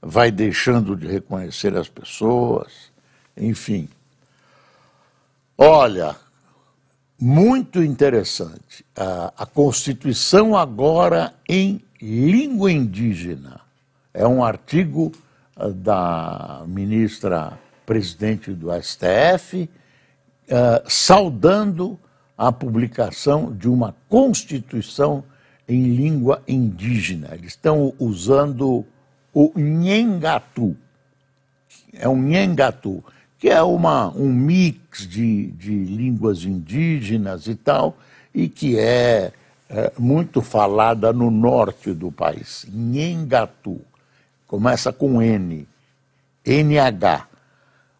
vai 0.01 0.31
deixando 0.31 0.95
de 0.95 1.05
reconhecer 1.05 1.75
as 1.75 1.89
pessoas, 1.89 2.91
enfim. 3.35 3.89
Olha, 5.57 6.15
muito 7.19 7.83
interessante. 7.83 8.85
A, 8.95 9.33
a, 9.37 9.45
Constituição 9.45 10.55
agora 10.55 11.33
em 11.47 11.83
língua 12.01 12.71
indígena. 12.71 13.61
É 14.13 14.25
um 14.25 14.43
artigo 14.43 15.11
da 15.75 16.63
ministra 16.67 17.57
presidente 17.85 18.51
do 18.51 18.69
STF, 18.81 19.63
uh, 19.63 19.69
saudando 20.87 21.99
a 22.37 22.51
publicação 22.51 23.53
de 23.53 23.67
uma 23.69 23.95
Constituição 24.09 25.23
em 25.67 25.95
língua 25.95 26.41
indígena. 26.47 27.29
Eles 27.33 27.51
estão 27.51 27.93
usando 27.99 28.85
o 29.33 29.51
Nhengatu. 29.55 30.75
É 31.93 32.07
um 32.07 32.21
Nhengatu, 32.21 33.03
que 33.37 33.49
é 33.49 33.61
uma, 33.61 34.09
um 34.15 34.31
mix 34.31 35.07
de, 35.07 35.47
de 35.51 35.71
línguas 35.71 36.43
indígenas 36.43 37.47
e 37.47 37.55
tal, 37.55 37.97
e 38.33 38.47
que 38.47 38.77
é, 38.77 39.31
é 39.69 39.91
muito 39.97 40.41
falada 40.41 41.13
no 41.13 41.29
norte 41.29 41.93
do 41.93 42.11
país. 42.11 42.65
Nhengatu. 42.69 43.81
Começa 44.51 44.91
com 44.91 45.21
N. 45.21 45.65
NH. 46.45 47.25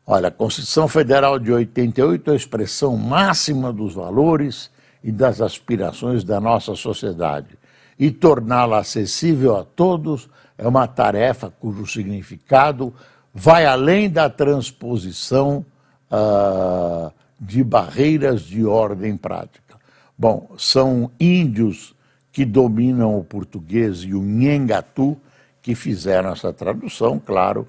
Olha, 0.05 0.27
a 0.27 0.31
Constituição 0.31 0.85
Federal 0.85 1.39
de 1.39 1.49
88 1.49 2.29
é 2.29 2.33
a 2.33 2.35
expressão 2.35 2.97
máxima 2.97 3.71
dos 3.71 3.93
valores 3.93 4.69
e 5.01 5.13
das 5.13 5.39
aspirações 5.39 6.25
da 6.25 6.41
nossa 6.41 6.75
sociedade 6.75 7.57
e 7.97 8.11
torná-la 8.11 8.79
acessível 8.79 9.55
a 9.55 9.63
todos 9.63 10.29
é 10.57 10.67
uma 10.67 10.87
tarefa 10.87 11.49
cujo 11.49 11.87
significado 11.87 12.93
vai 13.33 13.65
além 13.65 14.09
da 14.09 14.29
transposição 14.29 15.65
uh, 16.11 17.13
de 17.39 17.63
barreiras 17.63 18.41
de 18.41 18.65
ordem 18.65 19.15
prática. 19.15 19.77
Bom, 20.17 20.51
são 20.57 21.09
índios 21.17 21.95
que 22.29 22.43
dominam 22.43 23.17
o 23.17 23.23
português 23.23 23.99
e 23.99 24.13
o 24.13 24.21
Nhengatu 24.21 25.17
que 25.61 25.75
fizeram 25.75 26.31
essa 26.31 26.51
tradução, 26.51 27.19
claro, 27.19 27.67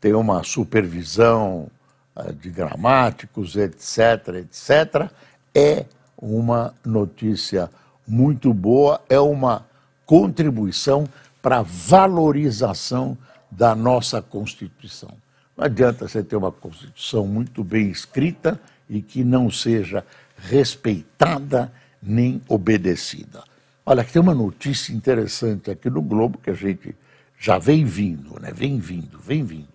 tem 0.00 0.14
uma 0.14 0.42
supervisão 0.42 1.68
uh, 2.16 2.32
de 2.32 2.50
gramáticos, 2.50 3.56
etc., 3.56 4.36
etc. 4.36 5.10
É 5.54 5.84
uma 6.16 6.74
notícia 6.84 7.70
muito 8.06 8.52
boa, 8.52 9.00
é 9.08 9.18
uma 9.18 9.66
contribuição 10.06 11.06
para 11.40 11.58
a 11.58 11.62
valorização 11.62 13.16
da 13.50 13.74
nossa 13.74 14.20
Constituição. 14.20 15.10
Não 15.56 15.64
adianta 15.64 16.08
você 16.08 16.22
ter 16.22 16.36
uma 16.36 16.50
Constituição 16.50 17.26
muito 17.26 17.62
bem 17.62 17.90
escrita 17.90 18.60
e 18.88 19.00
que 19.00 19.22
não 19.22 19.50
seja 19.50 20.04
respeitada 20.36 21.72
nem 22.02 22.42
obedecida. 22.48 23.44
Olha, 23.86 24.04
tem 24.04 24.20
uma 24.20 24.34
notícia 24.34 24.92
interessante 24.92 25.70
aqui 25.70 25.88
no 25.88 26.02
Globo 26.02 26.38
que 26.38 26.50
a 26.50 26.54
gente 26.54 26.94
já 27.38 27.58
vem 27.58 27.84
vindo, 27.84 28.40
né? 28.40 28.52
Vem 28.52 28.78
vindo, 28.78 29.18
vem 29.18 29.44
vindo. 29.44 29.68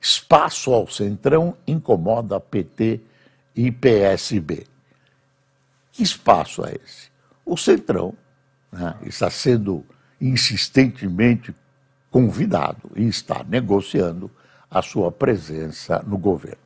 Espaço 0.00 0.72
ao 0.72 0.88
Centrão 0.88 1.56
incomoda 1.66 2.40
PT 2.40 3.00
e 3.54 3.70
PSB. 3.70 4.66
Que 5.92 6.02
espaço 6.02 6.64
é 6.64 6.76
esse? 6.82 7.10
O 7.44 7.56
Centrão 7.56 8.14
né, 8.72 8.96
está 9.02 9.28
sendo 9.28 9.84
insistentemente 10.20 11.54
convidado 12.10 12.90
e 12.96 13.06
está 13.06 13.44
negociando 13.44 14.30
a 14.70 14.82
sua 14.82 15.10
presença 15.10 16.02
no 16.06 16.16
governo. 16.16 16.62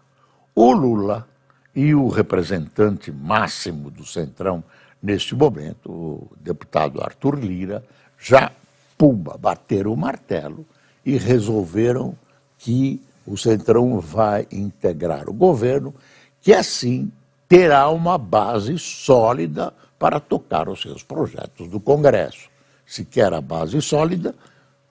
O 0.54 0.72
Lula 0.72 1.26
e 1.74 1.94
o 1.94 2.08
representante 2.08 3.10
máximo 3.10 3.90
do 3.90 4.04
Centrão 4.04 4.62
neste 5.02 5.34
momento, 5.34 5.90
o 5.90 6.32
deputado 6.40 7.02
Arthur 7.02 7.38
Lira, 7.38 7.84
já, 8.18 8.52
pumba, 8.96 9.36
bateram 9.38 9.92
o 9.92 9.96
martelo 9.96 10.64
e 11.04 11.16
resolveram 11.16 12.14
que 12.58 13.02
o 13.26 13.36
Centrão 13.36 14.00
vai 14.00 14.46
integrar 14.50 15.28
o 15.28 15.32
governo, 15.32 15.94
que 16.40 16.52
assim 16.52 17.10
terá 17.48 17.88
uma 17.88 18.18
base 18.18 18.78
sólida 18.78 19.72
para 19.98 20.20
tocar 20.20 20.68
os 20.68 20.82
seus 20.82 21.02
projetos 21.02 21.68
do 21.68 21.80
Congresso. 21.80 22.48
Se 22.86 23.04
quer 23.04 23.32
a 23.32 23.40
base 23.40 23.80
sólida, 23.80 24.34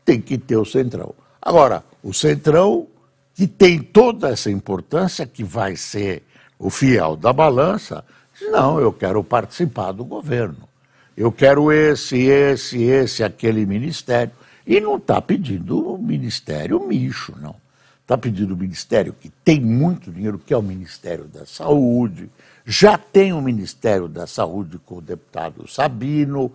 tem 0.04 0.20
que 0.20 0.38
ter 0.38 0.58
o 0.58 0.66
Centrão. 0.66 1.14
Agora, 1.42 1.84
o 2.02 2.14
Centrão, 2.14 2.88
que 3.34 3.48
tem 3.48 3.82
toda 3.82 4.30
essa 4.30 4.50
importância, 4.50 5.26
que 5.26 5.44
vai 5.44 5.76
ser 5.76 6.24
o 6.58 6.70
fiel 6.70 7.16
da 7.16 7.34
balança, 7.34 8.04
diz, 8.38 8.52
não, 8.52 8.80
eu 8.80 8.92
quero 8.92 9.24
participar 9.24 9.92
do 9.92 10.06
governo. 10.06 10.68
Eu 11.16 11.32
quero 11.32 11.72
esse, 11.72 12.18
esse, 12.18 12.84
esse, 12.84 13.24
aquele 13.24 13.66
ministério. 13.66 14.32
E 14.66 14.80
não 14.80 14.98
está 14.98 15.22
pedindo 15.22 15.94
o 15.94 15.98
ministério 15.98 16.80
micho, 16.86 17.34
não. 17.40 17.56
Está 18.02 18.18
pedindo 18.18 18.54
o 18.54 18.58
ministério 18.58 19.16
que 19.18 19.30
tem 19.46 19.62
muito 19.62 20.12
dinheiro, 20.12 20.38
que 20.38 20.54
é 20.54 20.58
o 20.58 20.62
Ministério 20.62 21.24
da 21.26 21.46
Saúde, 21.46 22.30
já 22.66 22.98
tem 22.98 23.32
o 23.32 23.42
Ministério 23.42 24.10
da 24.10 24.28
Saúde 24.28 24.78
com 24.78 24.98
o 24.98 25.02
deputado 25.02 25.66
Sabino, 25.70 26.52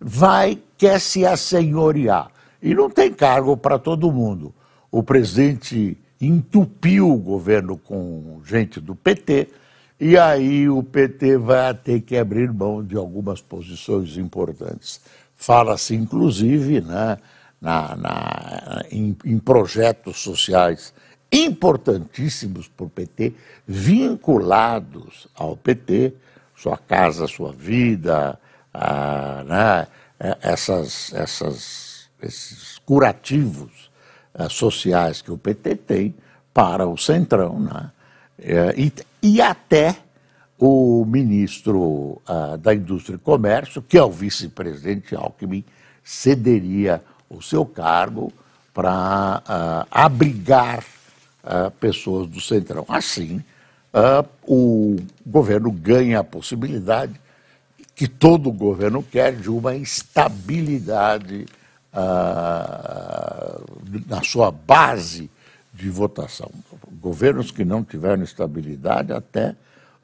vai, 0.00 0.58
quer 0.78 1.00
se 1.00 1.26
assenhorear. 1.26 2.30
E 2.62 2.72
não 2.72 2.88
tem 2.88 3.12
cargo 3.12 3.56
para 3.56 3.78
todo 3.78 4.12
mundo. 4.12 4.54
O 4.92 5.02
presidente 5.02 5.98
entupiu 6.20 7.10
o 7.10 7.18
governo 7.18 7.76
com 7.76 8.40
gente 8.44 8.80
do 8.80 8.94
PT, 8.94 9.48
e 10.04 10.18
aí 10.18 10.68
o 10.68 10.82
PT 10.82 11.38
vai 11.38 11.72
ter 11.72 12.00
que 12.00 12.16
abrir 12.16 12.52
mão 12.52 12.84
de 12.84 12.96
algumas 12.96 13.40
posições 13.40 14.16
importantes. 14.16 15.00
Fala-se, 15.36 15.94
inclusive, 15.94 16.80
né, 16.80 17.18
na, 17.60 17.94
na, 17.94 18.84
em, 18.90 19.16
em 19.24 19.38
projetos 19.38 20.18
sociais 20.18 20.92
importantíssimos 21.30 22.66
para 22.66 22.86
o 22.86 22.90
PT, 22.90 23.32
vinculados 23.64 25.28
ao 25.36 25.56
PT, 25.56 26.14
sua 26.56 26.76
casa, 26.76 27.28
sua 27.28 27.52
vida, 27.52 28.36
a, 28.74 29.44
né, 29.44 29.86
é, 30.18 30.36
essas, 30.42 31.14
essas, 31.14 32.10
esses 32.20 32.76
curativos 32.78 33.88
uh, 34.34 34.50
sociais 34.50 35.22
que 35.22 35.30
o 35.30 35.38
PT 35.38 35.76
tem 35.76 36.12
para 36.52 36.88
o 36.88 36.98
Centrão, 36.98 37.60
né, 37.60 37.92
é, 38.42 38.74
e, 38.76 38.92
e 39.22 39.40
até 39.40 39.96
o 40.58 41.04
ministro 41.04 42.20
uh, 42.28 42.56
da 42.58 42.74
Indústria 42.74 43.16
e 43.16 43.18
Comércio, 43.18 43.82
que 43.82 43.96
é 43.96 44.02
o 44.02 44.10
vice-presidente 44.10 45.14
Alckmin, 45.14 45.64
cederia 46.04 47.02
o 47.28 47.40
seu 47.40 47.64
cargo 47.64 48.32
para 48.74 49.42
uh, 49.44 49.86
abrigar 49.90 50.84
uh, 51.44 51.70
pessoas 51.72 52.28
do 52.28 52.40
Centrão. 52.40 52.84
Assim, 52.88 53.42
o 54.46 54.96
governo 55.26 55.70
ganha 55.70 56.20
a 56.20 56.24
possibilidade 56.24 57.20
que 57.94 58.08
todo 58.08 58.50
governo 58.50 59.02
quer 59.02 59.36
de 59.36 59.50
uma 59.50 59.76
estabilidade 59.76 61.44
na 64.08 64.22
sua 64.22 64.50
base 64.50 65.30
de 65.72 65.88
votação. 65.88 66.50
Governos 67.00 67.50
que 67.50 67.64
não 67.64 67.82
tiveram 67.82 68.22
estabilidade 68.22 69.12
até 69.12 69.56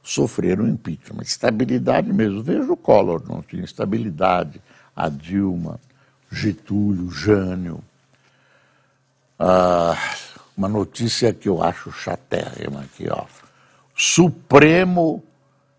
sofreram 0.02 0.66
impeachment. 0.66 1.22
Estabilidade 1.22 2.12
mesmo. 2.12 2.42
Veja 2.42 2.72
o 2.72 2.76
Collor, 2.76 3.22
não 3.28 3.42
tinha 3.42 3.64
estabilidade. 3.64 4.60
A 4.96 5.08
Dilma, 5.08 5.78
Getúlio, 6.30 7.10
Jânio. 7.10 7.80
Ah, 9.38 9.96
uma 10.56 10.68
notícia 10.68 11.32
que 11.32 11.48
eu 11.48 11.62
acho 11.62 11.92
chatérrima 11.92 12.80
aqui, 12.80 13.06
ó. 13.08 13.24
Supremo 13.94 15.22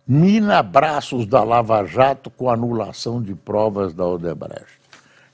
mina 0.08 0.64
braços 0.64 1.26
da 1.26 1.44
Lava 1.44 1.86
Jato 1.86 2.30
com 2.30 2.50
anulação 2.50 3.22
de 3.22 3.36
provas 3.36 3.94
da 3.94 4.06
Odebrecht. 4.06 4.80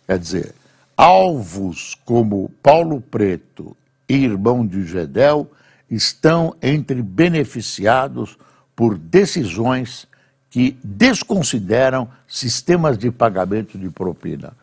Quer 0.07 0.19
dizer, 0.19 0.55
alvos 0.97 1.95
como 2.05 2.49
Paulo 2.61 2.99
Preto 3.01 3.75
e 4.07 4.15
irmão 4.15 4.65
de 4.65 4.85
Gedel 4.85 5.49
estão 5.89 6.55
entre 6.61 7.01
beneficiados 7.01 8.37
por 8.75 8.97
decisões 8.97 10.07
que 10.49 10.77
desconsideram 10.83 12.09
sistemas 12.27 12.97
de 12.97 13.11
pagamento 13.11 13.77
de 13.77 13.89
propina. 13.89 14.53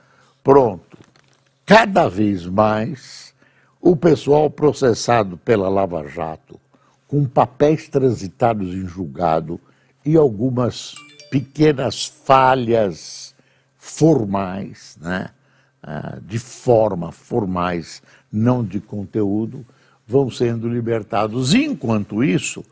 Pronto. 0.43 0.99
Cada 1.65 2.09
vez 2.09 2.47
mais 2.47 3.33
o 3.81 3.97
pessoal 3.97 4.49
processado 4.49 5.37
pela 5.37 5.69
Lava 5.69 6.07
Jato, 6.09 6.59
com 7.07 7.25
papéis 7.25 7.89
transitados 7.89 8.69
em 8.75 8.87
julgado 8.87 9.61
e 10.05 10.17
algumas 10.17 10.95
pequenas 11.31 12.07
falhas 12.07 13.35
formais, 13.77 14.97
né? 15.01 15.31
Ah, 15.83 16.19
de 16.23 16.39
forma, 16.39 17.11
formais, 17.11 18.03
não 18.33 18.64
de 18.64 18.81
conteúdo, 18.81 19.64
vão 20.07 20.31
sendo 20.31 20.68
libertados. 20.68 21.55
Enquanto 21.55 22.25
isso, 22.25 22.64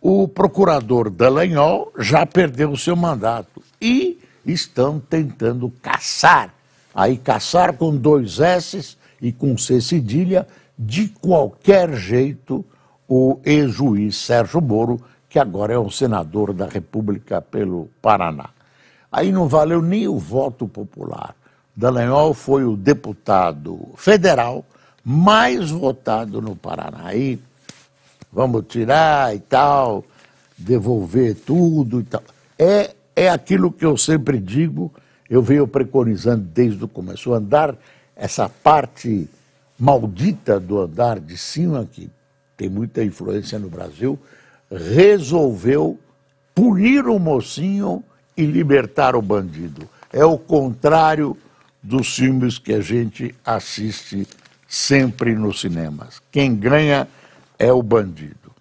o 0.00 0.28
procurador 0.28 1.10
Dallagnol 1.10 1.92
já 1.98 2.26
perdeu 2.26 2.70
o 2.70 2.76
seu 2.76 2.94
mandato 2.94 3.62
e 3.80 4.18
estão 4.44 5.00
tentando 5.00 5.70
caçar, 5.82 6.54
aí 6.94 7.16
caçar 7.16 7.76
com 7.76 7.96
dois 7.96 8.40
S 8.40 8.96
e 9.20 9.32
com 9.32 9.56
C 9.56 9.80
cedilha, 9.80 10.46
de 10.78 11.08
qualquer 11.08 11.94
jeito, 11.94 12.64
o 13.06 13.38
ex-juiz 13.44 14.16
Sérgio 14.16 14.60
Moro, 14.60 15.00
que 15.28 15.38
agora 15.38 15.74
é 15.74 15.78
o 15.78 15.90
senador 15.90 16.54
da 16.54 16.66
República 16.66 17.42
pelo 17.42 17.90
Paraná. 18.00 18.50
Aí 19.12 19.30
não 19.30 19.46
valeu 19.46 19.82
nem 19.82 20.08
o 20.08 20.18
voto 20.18 20.66
popular. 20.66 21.34
Dallagnol 21.76 22.32
foi 22.32 22.64
o 22.64 22.76
deputado 22.76 23.88
federal 23.96 24.64
mais 25.04 25.70
votado 25.70 26.40
no 26.40 26.54
Paraná. 26.54 27.02
Aí 27.04 27.38
vamos 28.32 28.64
tirar 28.68 29.34
e 29.34 29.40
tal, 29.40 30.04
devolver 30.56 31.34
tudo 31.34 32.00
e 32.00 32.04
tal. 32.04 32.22
É, 32.58 32.94
é 33.16 33.28
aquilo 33.28 33.72
que 33.72 33.84
eu 33.84 33.96
sempre 33.96 34.38
digo, 34.38 34.92
eu 35.28 35.42
venho 35.42 35.66
preconizando 35.66 36.42
desde 36.42 36.84
o 36.84 36.88
começo, 36.88 37.30
o 37.30 37.34
andar, 37.34 37.74
essa 38.14 38.48
parte 38.48 39.28
maldita 39.78 40.60
do 40.60 40.78
andar 40.78 41.18
de 41.18 41.36
cima, 41.38 41.88
que 41.90 42.10
tem 42.56 42.68
muita 42.68 43.02
influência 43.02 43.58
no 43.58 43.70
Brasil, 43.70 44.18
resolveu 44.70 45.98
punir 46.54 47.06
o 47.06 47.18
mocinho 47.18 48.04
e 48.36 48.44
libertar 48.44 49.16
o 49.16 49.22
bandido. 49.22 49.88
É 50.12 50.24
o 50.24 50.36
contrário 50.36 51.36
dos 51.82 52.14
filmes 52.14 52.58
que 52.58 52.74
a 52.74 52.80
gente 52.80 53.34
assiste 53.44 54.26
sempre 54.70 55.34
nos 55.34 55.60
cinemas. 55.60 56.22
Quem 56.30 56.54
ganha 56.54 57.06
é 57.58 57.72
o 57.72 57.82
bandido. 57.82 58.52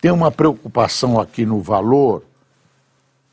Tem 0.00 0.10
uma 0.10 0.32
preocupação 0.32 1.20
aqui 1.20 1.46
no 1.46 1.60
valor 1.60 2.24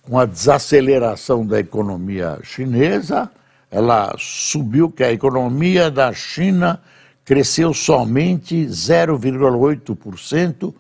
com 0.03 0.19
a 0.19 0.25
desaceleração 0.25 1.43
da 1.43 1.59
economia 1.59 2.37
chinesa. 2.43 3.31
Ela 3.71 4.13
subiu 4.19 4.91
que 4.91 5.03
a 5.03 5.11
economia 5.11 5.89
da 5.89 6.13
China 6.13 6.79
cresceu 7.25 7.73
somente 7.73 8.67
0,8% 8.67 10.71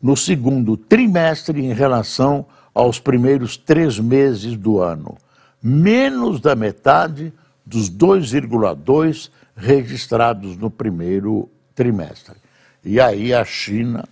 no 0.00 0.16
segundo 0.16 0.76
trimestre 0.76 1.60
em 1.60 1.72
relação 1.72 2.46
aos 2.72 3.00
primeiros 3.00 3.56
três 3.56 3.98
meses 3.98 4.56
do 4.56 4.78
ano, 4.78 5.18
menos 5.60 6.40
da 6.40 6.54
metade 6.54 7.32
dos 7.66 7.90
2,2% 7.90 9.30
registrados 9.60 10.56
no 10.56 10.70
primeiro 10.70 11.48
trimestre. 11.74 12.36
E 12.84 12.98
aí 12.98 13.34
a 13.34 13.44
China, 13.44 14.08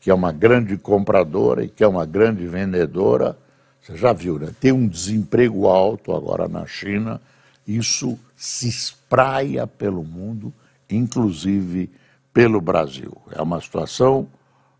que 0.00 0.10
é 0.10 0.14
uma 0.14 0.32
grande 0.32 0.76
compradora 0.78 1.62
e 1.62 1.68
que 1.68 1.84
é 1.84 1.88
uma 1.88 2.06
grande 2.06 2.46
vendedora, 2.46 3.36
você 3.80 3.96
já 3.96 4.12
viu, 4.12 4.38
né? 4.38 4.52
Tem 4.58 4.72
um 4.72 4.88
desemprego 4.88 5.68
alto 5.68 6.14
agora 6.14 6.48
na 6.48 6.66
China, 6.66 7.20
isso 7.66 8.18
se 8.36 8.68
espraia 8.68 9.66
pelo 9.66 10.02
mundo, 10.02 10.52
inclusive 10.88 11.90
pelo 12.32 12.60
Brasil. 12.60 13.16
É 13.32 13.42
uma 13.42 13.60
situação 13.60 14.28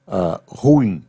uh, 0.06 0.40
ruim. 0.46 1.04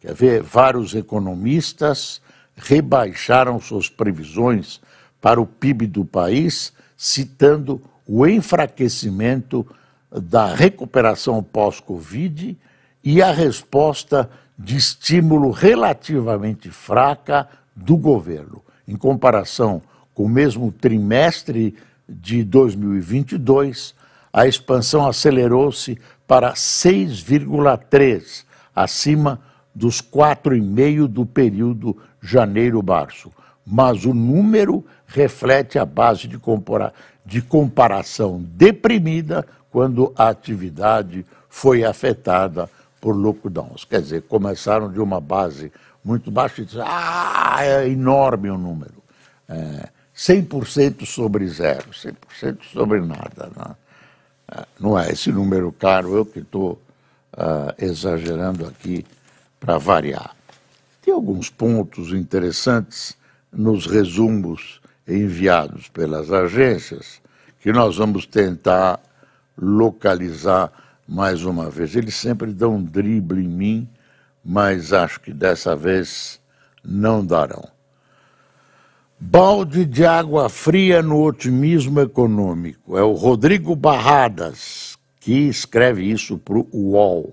Quer 0.00 0.14
ver? 0.14 0.42
Vários 0.42 0.94
economistas 0.94 2.20
rebaixaram 2.56 3.60
suas 3.60 3.88
previsões 3.88 4.80
para 5.20 5.40
o 5.40 5.46
PIB 5.46 5.86
do 5.86 6.04
país, 6.04 6.72
citando 6.96 7.80
o 8.06 8.26
enfraquecimento 8.26 9.66
da 10.10 10.54
recuperação 10.54 11.42
pós-Covid 11.42 12.58
e 13.02 13.22
a 13.22 13.32
resposta 13.32 14.28
de 14.58 14.76
estímulo 14.76 15.50
relativamente 15.50 16.70
fraca 16.70 17.48
do 17.74 17.96
governo. 17.96 18.62
Em 18.86 18.96
comparação 18.96 19.82
com 20.14 20.24
o 20.24 20.28
mesmo 20.28 20.70
trimestre 20.70 21.74
de 22.08 22.44
2022, 22.44 23.94
a 24.32 24.46
expansão 24.46 25.06
acelerou-se 25.06 25.98
para 26.26 26.52
6,3, 26.52 28.44
acima 28.74 29.40
dos 29.74 30.00
4,5 30.00 31.06
do 31.06 31.26
período 31.26 31.96
janeiro-março. 32.20 33.32
Mas 33.64 34.04
o 34.04 34.12
número 34.12 34.84
reflete 35.12 35.78
a 35.78 35.84
base 35.84 36.26
de, 36.26 36.40
de 37.24 37.42
comparação 37.42 38.42
deprimida 38.42 39.46
quando 39.70 40.12
a 40.16 40.28
atividade 40.28 41.24
foi 41.48 41.84
afetada 41.84 42.68
por 43.00 43.14
lockdowns. 43.14 43.84
Quer 43.84 44.00
dizer, 44.00 44.22
começaram 44.22 44.90
de 44.90 45.00
uma 45.00 45.20
base 45.20 45.72
muito 46.04 46.30
baixa 46.30 46.62
e 46.62 46.64
disseram, 46.64 46.86
ah, 46.88 47.58
é 47.60 47.88
enorme 47.88 48.50
o 48.50 48.58
número. 48.58 49.02
É, 49.48 49.88
100% 50.16 51.06
sobre 51.06 51.46
zero, 51.48 51.90
100% 51.90 52.58
sobre 52.72 53.00
nada. 53.00 53.50
Né? 53.56 53.76
É, 54.52 54.66
não 54.78 54.98
é 54.98 55.10
esse 55.10 55.30
número 55.30 55.72
caro, 55.72 56.16
eu 56.16 56.26
que 56.26 56.40
estou 56.40 56.80
uh, 57.32 57.74
exagerando 57.78 58.66
aqui 58.66 59.04
para 59.58 59.78
variar. 59.78 60.34
Tem 61.00 61.12
alguns 61.12 61.50
pontos 61.50 62.12
interessantes 62.12 63.16
nos 63.52 63.86
resumos 63.86 64.81
enviados 65.06 65.88
pelas 65.88 66.30
agências 66.30 67.20
que 67.60 67.72
nós 67.72 67.96
vamos 67.96 68.26
tentar 68.26 69.00
localizar 69.56 70.72
mais 71.06 71.44
uma 71.44 71.70
vez. 71.70 71.94
Eles 71.94 72.14
sempre 72.14 72.52
dão 72.52 72.76
um 72.76 72.82
drible 72.82 73.44
em 73.44 73.48
mim, 73.48 73.88
mas 74.44 74.92
acho 74.92 75.20
que 75.20 75.32
dessa 75.32 75.76
vez 75.76 76.40
não 76.84 77.24
darão. 77.24 77.68
Balde 79.18 79.84
de 79.84 80.04
água 80.04 80.48
fria 80.48 81.00
no 81.00 81.22
otimismo 81.22 82.00
econômico. 82.00 82.98
É 82.98 83.02
o 83.02 83.12
Rodrigo 83.12 83.76
Barradas 83.76 84.98
que 85.20 85.48
escreve 85.48 86.02
isso 86.02 86.36
para 86.36 86.58
o 86.58 86.68
UOL, 86.72 87.32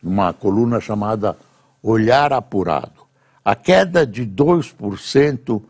numa 0.00 0.32
coluna 0.32 0.80
chamada 0.80 1.36
Olhar 1.82 2.32
Apurado. 2.32 3.02
A 3.44 3.56
queda 3.56 4.06
de 4.06 4.24
2% 4.24 5.60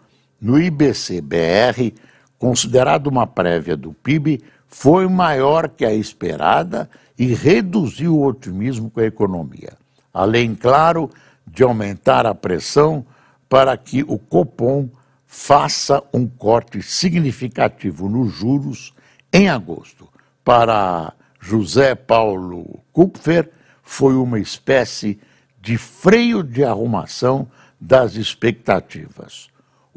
no 0.40 0.61
IBC-BR, 0.61 1.92
considerado 2.38 3.09
uma 3.09 3.27
prévia 3.27 3.77
do 3.77 3.92
PIB, 3.92 4.42
foi 4.68 5.09
maior 5.09 5.68
que 5.68 5.85
a 5.85 5.92
esperada 5.92 6.88
e 7.18 7.35
reduziu 7.35 8.16
o 8.16 8.27
otimismo 8.27 8.90
com 8.90 9.01
a 9.01 9.07
economia. 9.07 9.72
Além, 10.12 10.55
claro, 10.55 11.11
de 11.46 11.62
aumentar 11.62 12.27
a 12.27 12.35
pressão 12.35 13.05
para 13.48 13.77
que 13.77 14.05
o 14.07 14.18
Copom 14.18 14.88
faça 15.27 16.03
um 16.12 16.27
corte 16.27 16.83
significativo 16.83 18.09
nos 18.09 18.33
juros 18.33 18.94
em 19.33 19.48
agosto. 19.48 20.09
Para 20.44 21.12
José 21.40 21.94
Paulo 21.94 22.81
Kupfer, 22.92 23.51
foi 23.83 24.14
uma 24.14 24.38
espécie 24.38 25.18
de 25.61 25.77
freio 25.77 26.42
de 26.42 26.64
arrumação 26.64 27.48
das 27.81 28.14
expectativas. 28.14 29.48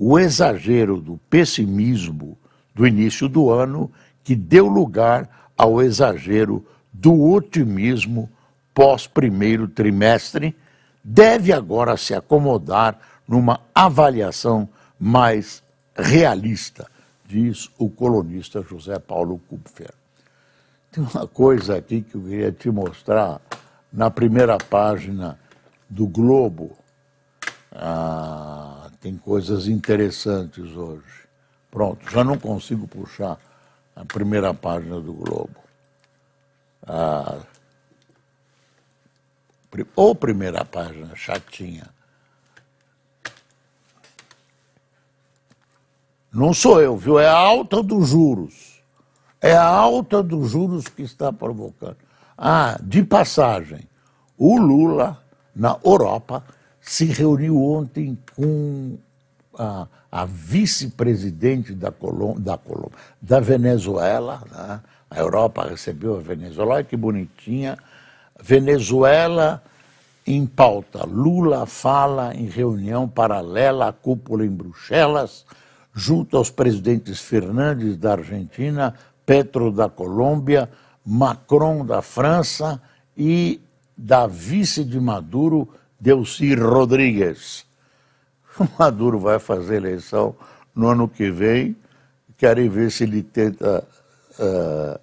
O 0.04 0.18
exagero 0.18 1.00
do 1.00 1.18
pessimismo 1.30 2.36
do 2.74 2.88
início 2.88 3.30
do 3.30 3.52
ano 3.52 3.92
que 4.24 4.36
deu 4.36 4.66
lugar 4.66 5.30
ao 5.56 5.80
exagero 5.80 6.66
do 6.92 7.32
otimismo 7.32 8.28
pós 8.74 9.06
primeiro 9.06 9.68
trimestre, 9.68 10.58
deve 11.04 11.54
agora 11.54 11.96
se 11.98 12.16
acomodar 12.16 12.98
numa 13.28 13.60
avaliação 13.76 14.68
mais 15.00 15.62
realista, 15.96 16.90
diz 17.28 17.70
o 17.78 17.88
colunista 17.88 18.64
José 18.64 18.98
Paulo 18.98 19.40
Kupfer. 19.48 19.94
Tem 20.92 21.04
uma 21.14 21.28
coisa 21.28 21.78
aqui 21.78 22.02
que 22.02 22.16
eu 22.16 22.22
queria 22.22 22.52
te 22.52 22.72
mostrar 22.72 23.40
na 23.94 24.10
primeira 24.10 24.58
página 24.58 25.38
do 25.88 26.08
Globo. 26.08 26.72
Ah, 27.72 28.61
tem 29.02 29.18
coisas 29.18 29.68
interessantes 29.68 30.78
hoje. 30.78 31.28
Pronto, 31.72 32.08
já 32.10 32.24
não 32.24 32.38
consigo 32.38 32.88
puxar 32.88 33.38
a 33.96 34.06
primeira 34.06 34.54
página 34.54 35.02
do 35.02 35.12
Globo. 35.12 35.56
Ah, 36.84 37.40
ou 39.96 40.14
primeira 40.14 40.64
página, 40.64 41.16
chatinha. 41.16 41.90
Não 46.32 46.54
sou 46.54 46.82
eu, 46.82 46.96
viu? 46.96 47.20
É 47.20 47.28
a 47.28 47.36
alta 47.36 47.82
dos 47.82 48.10
juros. 48.10 48.82
É 49.42 49.54
a 49.54 49.66
alta 49.66 50.22
dos 50.22 50.52
juros 50.52 50.88
que 50.88 51.02
está 51.02 51.34
provocando. 51.34 51.98
Ah, 52.38 52.78
de 52.82 53.04
passagem, 53.04 53.88
o 54.38 54.58
Lula, 54.58 55.24
na 55.56 55.78
Europa, 55.84 56.44
se 56.82 57.06
reuniu 57.06 57.64
ontem 57.64 58.18
com 58.36 58.98
a, 59.58 59.88
a 60.12 60.26
vice-presidente 60.26 61.74
da, 61.74 61.94
da, 62.40 62.60
da 63.22 63.40
Venezuela. 63.40 64.42
Né? 64.52 64.82
A 65.10 65.20
Europa 65.20 65.68
recebeu 65.68 66.18
a 66.18 66.20
Venezuela, 66.20 66.76
olha 66.76 66.84
que 66.84 66.98
bonitinha. 66.98 67.78
Venezuela 68.42 69.62
em 70.26 70.46
pauta. 70.46 71.06
Lula 71.06 71.66
fala 71.66 72.34
em 72.34 72.46
reunião 72.46 73.08
paralela 73.08 73.88
à 73.90 73.94
cúpula 73.94 74.46
em 74.46 74.50
Bruxelas, 74.50 75.46
junto 75.94 76.38
aos 76.38 76.50
presidentes 76.50 77.20
Fernandes 77.20 77.98
da 77.98 78.14
Argentina, 78.14 78.96
Petro 79.26 79.72
da 79.72 79.90
Colômbia, 79.90 80.70
Macron 81.06 81.86
da 81.86 82.02
França 82.02 82.82
e 83.16 83.62
da 83.98 84.26
vice 84.26 84.84
de 84.84 85.00
Maduro, 85.00 85.68
Delcy 86.02 86.56
Rodrigues. 86.56 87.64
Maduro 88.80 89.20
vai 89.20 89.38
fazer 89.38 89.76
eleição 89.76 90.36
no 90.76 90.88
ano 90.88 91.08
que 91.08 91.30
vem, 91.30 91.76
querem 92.38 92.68
ver 92.68 92.90
se 92.90 93.04
ele 93.04 93.22
tenta 93.22 93.88
uh, 94.40 95.00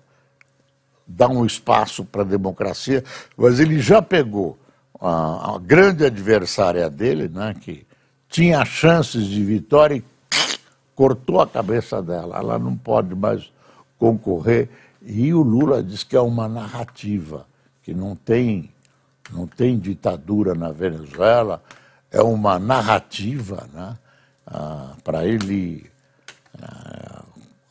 dar 1.06 1.28
um 1.28 1.46
espaço 1.46 2.04
para 2.04 2.22
a 2.22 2.24
democracia, 2.24 3.04
mas 3.36 3.60
ele 3.60 3.78
já 3.78 4.02
pegou 4.02 4.58
a, 5.00 5.54
a, 5.54 5.58
grande 5.58 6.04
adversária 6.04 6.90
dele, 6.90 7.28
né, 7.28 7.54
que 7.54 7.86
tinha 8.28 8.64
chances 8.64 9.26
de 9.26 9.44
vitória 9.44 9.94
e 9.94 10.04
cortou 10.96 11.40
a 11.40 11.46
cabeça 11.46 12.02
dela. 12.02 12.38
Ela 12.38 12.58
não 12.58 12.76
pode 12.76 13.14
mais 13.14 13.52
concorrer. 13.96 14.68
E 15.00 15.32
o 15.32 15.42
Lula 15.42 15.80
diz 15.80 16.02
que 16.02 16.16
é 16.16 16.20
uma 16.20 16.48
narrativa, 16.48 17.46
que 17.84 17.94
não 17.94 18.16
tem, 18.16 18.70
não 19.30 19.46
tem 19.46 19.78
ditadura 19.78 20.54
na 20.54 20.70
Venezuela, 20.70 21.62
é 22.10 22.22
uma 22.22 22.58
narrativa, 22.58 23.68
né? 23.72 23.96
Ah, 24.46 24.94
para 25.04 25.26
ele 25.26 25.90
ah, 26.60 27.24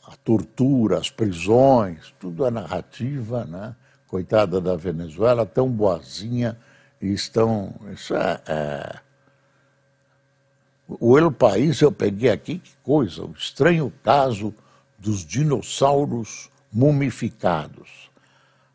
a 0.06 0.16
tortura, 0.24 0.98
as 0.98 1.10
prisões, 1.10 2.14
tudo 2.18 2.46
é 2.46 2.50
narrativa, 2.50 3.44
né? 3.44 3.74
Coitada 4.06 4.60
da 4.60 4.76
Venezuela, 4.76 5.44
tão 5.44 5.68
boazinha, 5.68 6.56
e 7.00 7.12
estão. 7.12 7.74
Isso 7.92 8.14
é, 8.14 8.40
é... 8.46 9.00
O 10.88 11.18
El 11.18 11.30
País 11.30 11.80
eu 11.80 11.92
peguei 11.92 12.30
aqui, 12.30 12.58
que 12.58 12.72
coisa, 12.82 13.24
o 13.24 13.32
estranho 13.32 13.92
caso 14.02 14.54
dos 14.98 15.24
dinossauros 15.24 16.48
mumificados. 16.72 18.07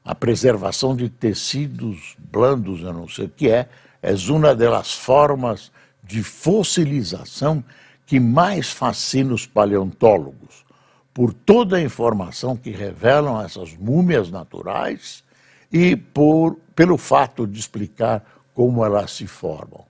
A 0.03 0.13
preservação 0.13 0.95
de 0.95 1.09
tecidos 1.09 2.15
blandos, 2.19 2.81
eu 2.81 2.91
não 2.91 3.07
sei 3.07 3.25
o 3.25 3.29
que 3.29 3.49
é, 3.49 3.69
é 4.01 4.13
uma 4.29 4.53
das 4.53 4.93
formas 4.93 5.71
de 6.03 6.21
fossilização 6.21 7.63
que 8.05 8.19
mais 8.19 8.69
fascina 8.69 9.33
os 9.33 9.47
paleontólogos, 9.47 10.65
por 11.13 11.33
toda 11.33 11.77
a 11.77 11.81
informação 11.81 12.57
que 12.57 12.69
revelam 12.69 13.41
essas 13.41 13.73
múmias 13.77 14.29
naturais 14.29 15.23
e 15.71 15.95
por, 15.95 16.57
pelo 16.75 16.97
fato 16.97 17.47
de 17.47 17.59
explicar 17.59 18.23
como 18.53 18.83
elas 18.83 19.11
se 19.11 19.25
formam. 19.25 19.85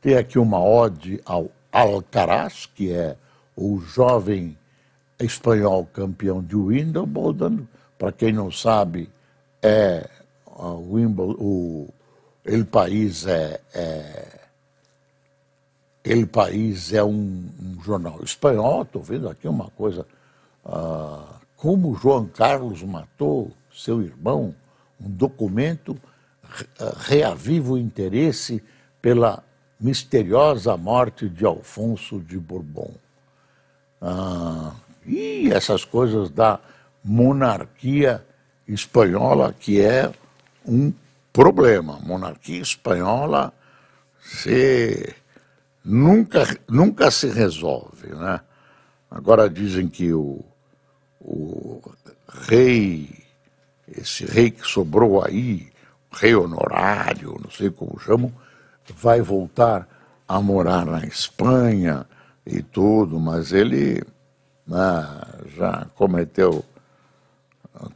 Tem 0.00 0.16
aqui 0.16 0.38
uma 0.38 0.62
ode 0.62 1.20
ao 1.24 1.50
Alcaraz, 1.72 2.66
que 2.66 2.92
é 2.92 3.16
o 3.56 3.80
jovem 3.80 4.56
espanhol 5.18 5.86
campeão 5.86 6.42
de 6.42 6.56
Wimbledon, 6.56 7.66
para 7.98 8.10
quem 8.10 8.32
não 8.32 8.50
sabe, 8.50 9.10
é 9.62 10.08
o, 10.46 10.92
o 11.38 11.94
El 12.44 12.64
País 12.66 13.26
é, 13.26 13.60
é 13.74 14.40
El 16.04 16.26
País 16.26 16.92
é 16.92 17.04
um, 17.04 17.48
um 17.60 17.82
jornal 17.82 18.20
espanhol, 18.22 18.82
estou 18.82 19.02
vendo 19.02 19.28
aqui 19.28 19.46
uma 19.46 19.68
coisa, 19.70 20.06
ah, 20.64 21.40
como 21.56 21.94
João 21.94 22.26
Carlos 22.26 22.82
matou 22.82 23.52
seu 23.72 24.00
irmão, 24.02 24.54
um 25.00 25.10
documento 25.10 25.96
reaviva 27.06 27.72
o 27.72 27.78
interesse 27.78 28.62
pela 29.00 29.42
misteriosa 29.78 30.76
morte 30.76 31.28
de 31.28 31.44
Alfonso 31.44 32.18
de 32.18 32.38
Bourbon. 32.38 32.92
Ah, 34.00 34.72
e 35.06 35.50
essas 35.52 35.84
coisas 35.84 36.30
da 36.30 36.58
monarquia 37.04 38.24
espanhola, 38.74 39.54
que 39.58 39.80
é 39.80 40.10
um 40.66 40.92
problema. 41.32 41.98
Monarquia 42.00 42.60
espanhola 42.60 43.52
se, 44.22 45.14
nunca, 45.84 46.46
nunca 46.68 47.10
se 47.10 47.28
resolve. 47.28 48.08
Né? 48.08 48.40
Agora 49.10 49.48
dizem 49.48 49.88
que 49.88 50.12
o, 50.12 50.44
o 51.20 51.82
rei, 52.48 53.08
esse 53.88 54.24
rei 54.24 54.50
que 54.50 54.66
sobrou 54.66 55.24
aí, 55.24 55.68
rei 56.12 56.34
honorário, 56.34 57.40
não 57.42 57.50
sei 57.50 57.70
como 57.70 57.98
chamam, 58.00 58.32
vai 58.96 59.20
voltar 59.20 59.88
a 60.26 60.40
morar 60.40 60.84
na 60.84 61.04
Espanha 61.04 62.06
e 62.46 62.62
tudo, 62.62 63.18
mas 63.18 63.52
ele 63.52 64.02
né, 64.66 65.22
já 65.56 65.86
cometeu 65.96 66.64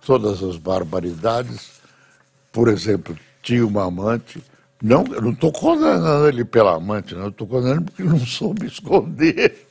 todas 0.05 0.43
as 0.43 0.57
barbaridades 0.57 1.75
por 2.55 2.69
exemplo, 2.69 3.19
tinha 3.43 3.67
uma 3.67 3.85
amante. 3.85 4.41
Não, 4.81 5.05
eu 5.09 5.21
não 5.21 5.33
estou 5.33 5.51
condenando 5.51 6.29
ele 6.29 6.45
pela 6.45 6.77
amante, 6.77 7.13
não. 7.13 7.29
Estou 7.29 7.49
condenando 7.49 7.83
porque 7.83 8.05
não 8.05 8.21
soube 8.21 8.67
esconder. 8.67 9.67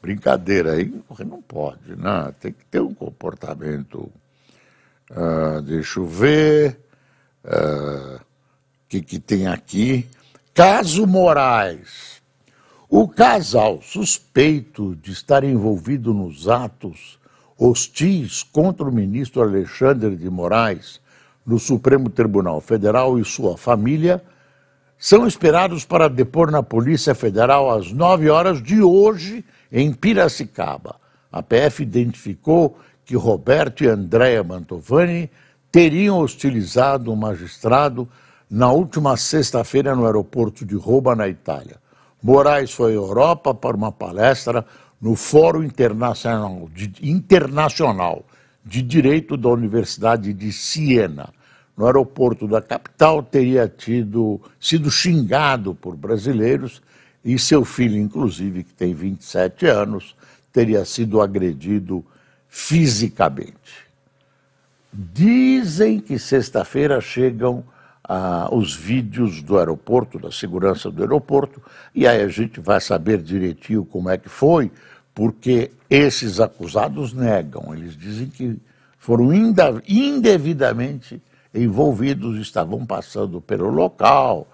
Brincadeira 0.00 0.72
aí, 0.72 0.90
não 1.26 1.42
pode, 1.42 1.94
né? 1.94 2.34
Tem 2.40 2.50
que 2.50 2.64
ter 2.64 2.80
um 2.80 2.94
comportamento. 2.94 4.10
Uh, 5.10 5.60
deixa 5.62 6.00
eu 6.00 6.06
ver. 6.06 6.80
O 7.44 8.16
uh, 8.16 8.20
que, 8.88 9.02
que 9.02 9.18
tem 9.18 9.46
aqui? 9.46 10.08
Caso 10.54 11.06
Moraes. 11.06 12.22
O 12.88 13.06
casal 13.06 13.82
suspeito 13.82 14.96
de 14.96 15.12
estar 15.12 15.44
envolvido 15.44 16.14
nos 16.14 16.48
atos 16.48 17.18
hostis 17.58 18.42
contra 18.42 18.88
o 18.88 18.92
ministro 18.92 19.42
Alexandre 19.42 20.16
de 20.16 20.28
Moraes 20.28 21.00
no 21.46 21.58
Supremo 21.58 22.08
Tribunal 22.08 22.60
Federal 22.60 23.18
e 23.18 23.24
sua 23.24 23.56
família 23.56 24.22
são 24.98 25.26
esperados 25.26 25.84
para 25.84 26.08
depor 26.08 26.50
na 26.50 26.62
Polícia 26.62 27.14
Federal 27.14 27.70
às 27.70 27.92
9 27.92 28.30
horas 28.30 28.62
de 28.62 28.80
hoje 28.80 29.44
em 29.70 29.92
Piracicaba. 29.92 30.96
A 31.30 31.42
PF 31.42 31.82
identificou 31.82 32.78
que 33.04 33.16
Roberto 33.16 33.84
e 33.84 33.88
Andréa 33.88 34.42
Mantovani 34.42 35.30
teriam 35.70 36.18
hostilizado 36.18 37.12
um 37.12 37.16
magistrado 37.16 38.08
na 38.48 38.70
última 38.70 39.16
sexta-feira 39.16 39.94
no 39.94 40.06
aeroporto 40.06 40.64
de 40.64 40.76
Roma, 40.76 41.14
na 41.14 41.28
Itália. 41.28 41.76
Moraes 42.22 42.72
foi 42.72 42.92
à 42.92 42.94
Europa 42.94 43.52
para 43.52 43.76
uma 43.76 43.92
palestra 43.92 44.64
no 45.04 45.14
Fórum 45.14 45.62
Internacional 45.62 46.66
de, 46.74 46.90
Internacional 47.02 48.24
de 48.64 48.80
Direito 48.80 49.36
da 49.36 49.50
Universidade 49.50 50.32
de 50.32 50.50
Siena. 50.50 51.28
No 51.76 51.84
aeroporto 51.84 52.48
da 52.48 52.62
capital, 52.62 53.22
teria 53.22 53.68
tido, 53.68 54.40
sido 54.58 54.90
xingado 54.90 55.74
por 55.74 55.94
brasileiros 55.94 56.80
e 57.22 57.38
seu 57.38 57.66
filho, 57.66 57.98
inclusive, 57.98 58.64
que 58.64 58.72
tem 58.72 58.94
27 58.94 59.66
anos, 59.66 60.16
teria 60.50 60.86
sido 60.86 61.20
agredido 61.20 62.02
fisicamente. 62.48 63.84
Dizem 64.90 66.00
que 66.00 66.18
sexta-feira 66.18 66.98
chegam 67.02 67.62
ah, 68.02 68.48
os 68.50 68.74
vídeos 68.74 69.42
do 69.42 69.58
aeroporto, 69.58 70.18
da 70.18 70.30
segurança 70.30 70.90
do 70.90 71.02
aeroporto, 71.02 71.60
e 71.94 72.06
aí 72.06 72.22
a 72.22 72.28
gente 72.28 72.58
vai 72.58 72.80
saber 72.80 73.20
direitinho 73.20 73.84
como 73.84 74.08
é 74.08 74.16
que 74.16 74.30
foi, 74.30 74.70
porque 75.14 75.70
esses 75.88 76.40
acusados 76.40 77.12
negam, 77.12 77.74
eles 77.74 77.96
dizem 77.96 78.26
que 78.26 78.58
foram 78.98 79.32
indevidamente 79.86 81.22
envolvidos, 81.54 82.38
estavam 82.40 82.84
passando 82.84 83.40
pelo 83.40 83.70
local, 83.70 84.48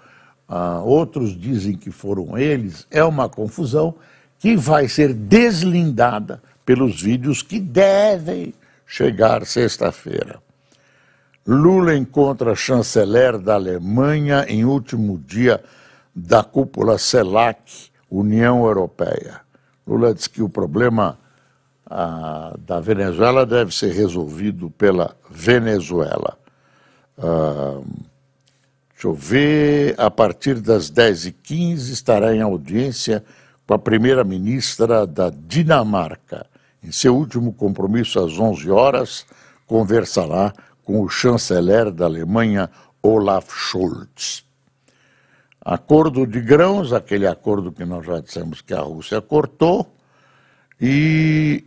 ah, 0.46 0.83
outros 0.85 1.38
dizem 1.38 1.77
que 1.77 1.90
foram 1.90 2.37
eles, 2.37 2.87
é 2.90 3.03
uma 3.03 3.29
confusão 3.29 3.94
que 4.38 4.57
vai 4.57 4.88
ser 4.88 5.14
deslindada 5.14 6.42
pelos 6.64 7.01
vídeos 7.01 7.42
que 7.42 7.59
devem 7.59 8.53
chegar 8.87 9.46
sexta-feira. 9.46 10.42
Lula 11.46 11.96
encontra 11.96 12.55
chanceler 12.55 13.38
da 13.38 13.55
Alemanha 13.55 14.44
em 14.49 14.64
último 14.64 15.18
dia 15.18 15.62
da 16.14 16.42
cúpula 16.42 16.99
CELAC, 16.99 17.88
União 18.11 18.64
Europeia. 18.64 19.40
Lula 19.90 20.14
diz 20.14 20.29
que 20.29 20.40
o 20.40 20.48
problema 20.48 21.18
ah, 21.85 22.55
da 22.64 22.79
Venezuela 22.79 23.44
deve 23.44 23.74
ser 23.74 23.92
resolvido 23.92 24.70
pela 24.70 25.16
Venezuela. 25.29 26.38
Ah, 27.18 27.81
deixa 28.92 29.09
eu 29.09 29.14
ver, 29.14 29.94
a 29.98 30.09
partir 30.09 30.61
das 30.61 30.90
10h15 30.90 31.90
estará 31.90 32.35
em 32.35 32.40
audiência 32.40 33.24
com 33.66 33.74
a 33.74 33.79
primeira-ministra 33.79 35.05
da 35.05 35.29
Dinamarca. 35.29 36.46
Em 36.83 36.92
seu 36.92 37.16
último 37.16 37.53
compromisso 37.53 38.20
às 38.20 38.38
11 38.38 38.70
horas, 38.70 39.26
conversará 39.66 40.53
com 40.85 41.03
o 41.03 41.09
chanceler 41.09 41.90
da 41.90 42.05
Alemanha, 42.05 42.70
Olaf 43.03 43.48
Scholz. 43.53 44.44
Acordo 45.70 46.26
de 46.26 46.40
grãos, 46.40 46.92
aquele 46.92 47.28
acordo 47.28 47.70
que 47.70 47.85
nós 47.85 48.04
já 48.04 48.18
dissemos 48.18 48.61
que 48.61 48.74
a 48.74 48.80
Rússia 48.80 49.22
cortou, 49.22 49.94
e 50.80 51.62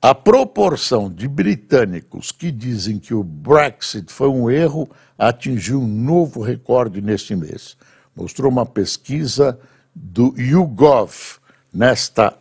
a 0.00 0.14
proporção 0.14 1.10
de 1.10 1.26
britânicos 1.26 2.30
que 2.30 2.52
dizem 2.52 3.00
que 3.00 3.12
o 3.12 3.24
Brexit 3.24 4.12
foi 4.12 4.28
um 4.28 4.48
erro 4.48 4.88
atingiu 5.18 5.80
um 5.80 5.88
novo 5.88 6.40
recorde 6.40 7.00
neste 7.00 7.34
mês. 7.34 7.76
Mostrou 8.14 8.48
uma 8.48 8.64
pesquisa 8.64 9.58
do 9.92 10.32
YouGov 10.38 11.40
nesta 11.72 12.32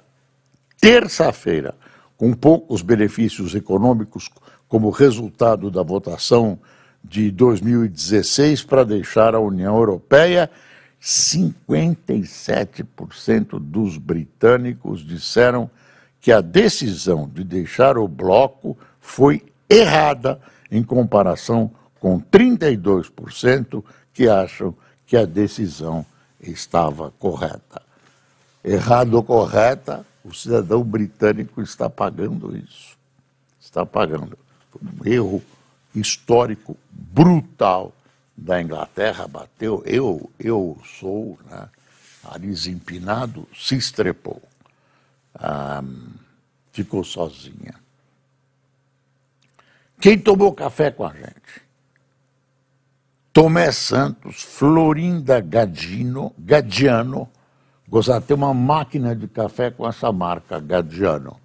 terça-feira, 0.79 1.73
com 2.15 2.31
poucos 2.31 2.83
benefícios 2.83 3.55
econômicos 3.55 4.29
como 4.67 4.91
resultado 4.91 5.71
da 5.71 5.81
votação 5.81 6.59
de 7.03 7.31
2016 7.31 8.63
para 8.63 8.85
deixar 8.85 9.35
a 9.35 9.39
União 9.39 9.75
Europeia, 9.75 10.49
57% 11.01 13.59
dos 13.59 13.97
britânicos 13.97 15.05
disseram 15.05 15.69
que 16.21 16.31
a 16.31 16.39
decisão 16.39 17.27
de 17.27 17.43
deixar 17.43 17.97
o 17.97 18.07
bloco 18.07 18.77
foi 19.01 19.43
errada 19.69 20.39
em 20.71 20.81
comparação 20.81 21.69
com 21.99 22.21
32% 22.21 23.83
que 24.13 24.29
acham 24.29 24.73
que 25.05 25.17
a 25.17 25.25
decisão 25.25 26.05
estava 26.41 27.11
correta. 27.19 27.81
Errado 28.63 29.15
ou 29.15 29.23
correta, 29.23 30.05
o 30.23 30.33
cidadão 30.33 30.81
britânico 30.83 31.61
está 31.61 31.89
pagando 31.89 32.55
isso. 32.55 32.97
Está 33.59 33.85
pagando. 33.85 34.37
Um 34.81 35.05
erro 35.05 35.43
histórico 35.95 36.77
brutal 36.91 37.93
da 38.35 38.61
Inglaterra 38.61 39.27
bateu. 39.27 39.83
Eu, 39.85 40.29
eu 40.39 40.77
sou, 40.99 41.37
né, 41.49 41.69
nariz 42.23 42.67
empinado, 42.67 43.47
se 43.53 43.75
estrepou 43.75 44.41
ficou 46.71 47.03
sozinha. 47.03 47.75
Quem 49.99 50.19
tomou 50.19 50.53
café 50.53 50.91
com 50.91 51.05
a 51.05 51.13
gente? 51.13 51.63
Tomé 53.31 53.71
Santos, 53.71 54.41
Florinda 54.41 55.39
Gadino, 55.39 56.33
Gadiano, 56.37 57.29
gostar 57.87 58.19
de 58.19 58.25
ter 58.25 58.33
uma 58.33 58.53
máquina 58.53 59.15
de 59.15 59.27
café 59.27 59.71
com 59.71 59.87
essa 59.87 60.11
marca, 60.11 60.59
Gadiano. 60.59 61.39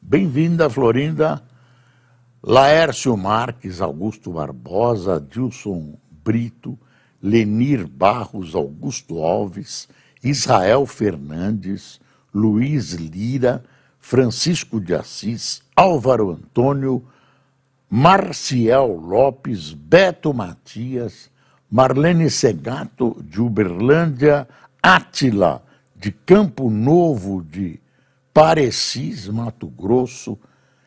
Bem-vinda, 0.00 0.68
Florinda. 0.68 1.42
Laércio 2.42 3.16
Marques, 3.16 3.80
Augusto 3.80 4.32
Barbosa, 4.32 5.20
Dilson 5.20 5.94
Brito, 6.24 6.78
Lenir 7.22 7.86
Barros, 7.86 8.54
Augusto 8.54 9.24
Alves, 9.24 9.88
Israel 10.22 10.86
Fernandes, 10.86 12.00
Luiz 12.32 12.92
Lira, 12.92 13.64
Francisco 13.98 14.78
de 14.78 14.94
Assis, 14.94 15.62
Álvaro 15.74 16.30
Antônio, 16.30 17.02
Marcial 17.90 18.88
Lopes, 18.88 19.72
Beto 19.72 20.32
Matias, 20.32 21.30
Marlene 21.70 22.30
Segato, 22.30 23.16
de 23.20 23.40
Uberlândia, 23.40 24.48
Átila, 24.82 25.62
de 25.94 26.12
Campo 26.12 26.70
Novo, 26.70 27.42
de 27.42 27.80
Parecis, 28.32 29.28
Mato 29.28 29.66
Grosso, 29.66 30.38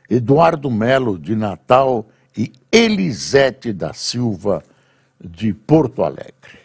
Eduardo 0.10 0.72
Melo, 0.72 1.18
de 1.18 1.36
Natal, 1.36 2.08
e 2.38 2.52
Elisete 2.72 3.74
da 3.74 3.94
Silva, 3.94 4.64
de 5.20 5.54
Porto 5.54 6.04
Alegre. 6.04 6.60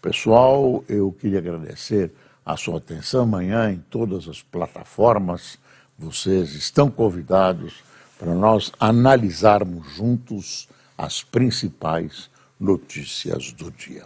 Pessoal, 0.00 0.84
eu 0.88 1.12
queria 1.12 1.38
agradecer 1.38 2.12
a 2.44 2.56
sua 2.56 2.78
atenção 2.78 3.22
amanhã 3.22 3.70
em 3.70 3.78
todas 3.90 4.28
as 4.28 4.42
plataformas. 4.42 5.58
Vocês 5.98 6.54
estão 6.54 6.90
convidados 6.90 7.82
para 8.18 8.34
nós 8.34 8.72
analisarmos 8.78 9.86
juntos 9.94 10.68
as 10.96 11.22
principais 11.22 12.30
notícias 12.58 13.52
do 13.52 13.70
dia. 13.70 14.04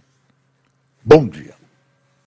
Bom 1.04 1.26
dia. 1.26 1.57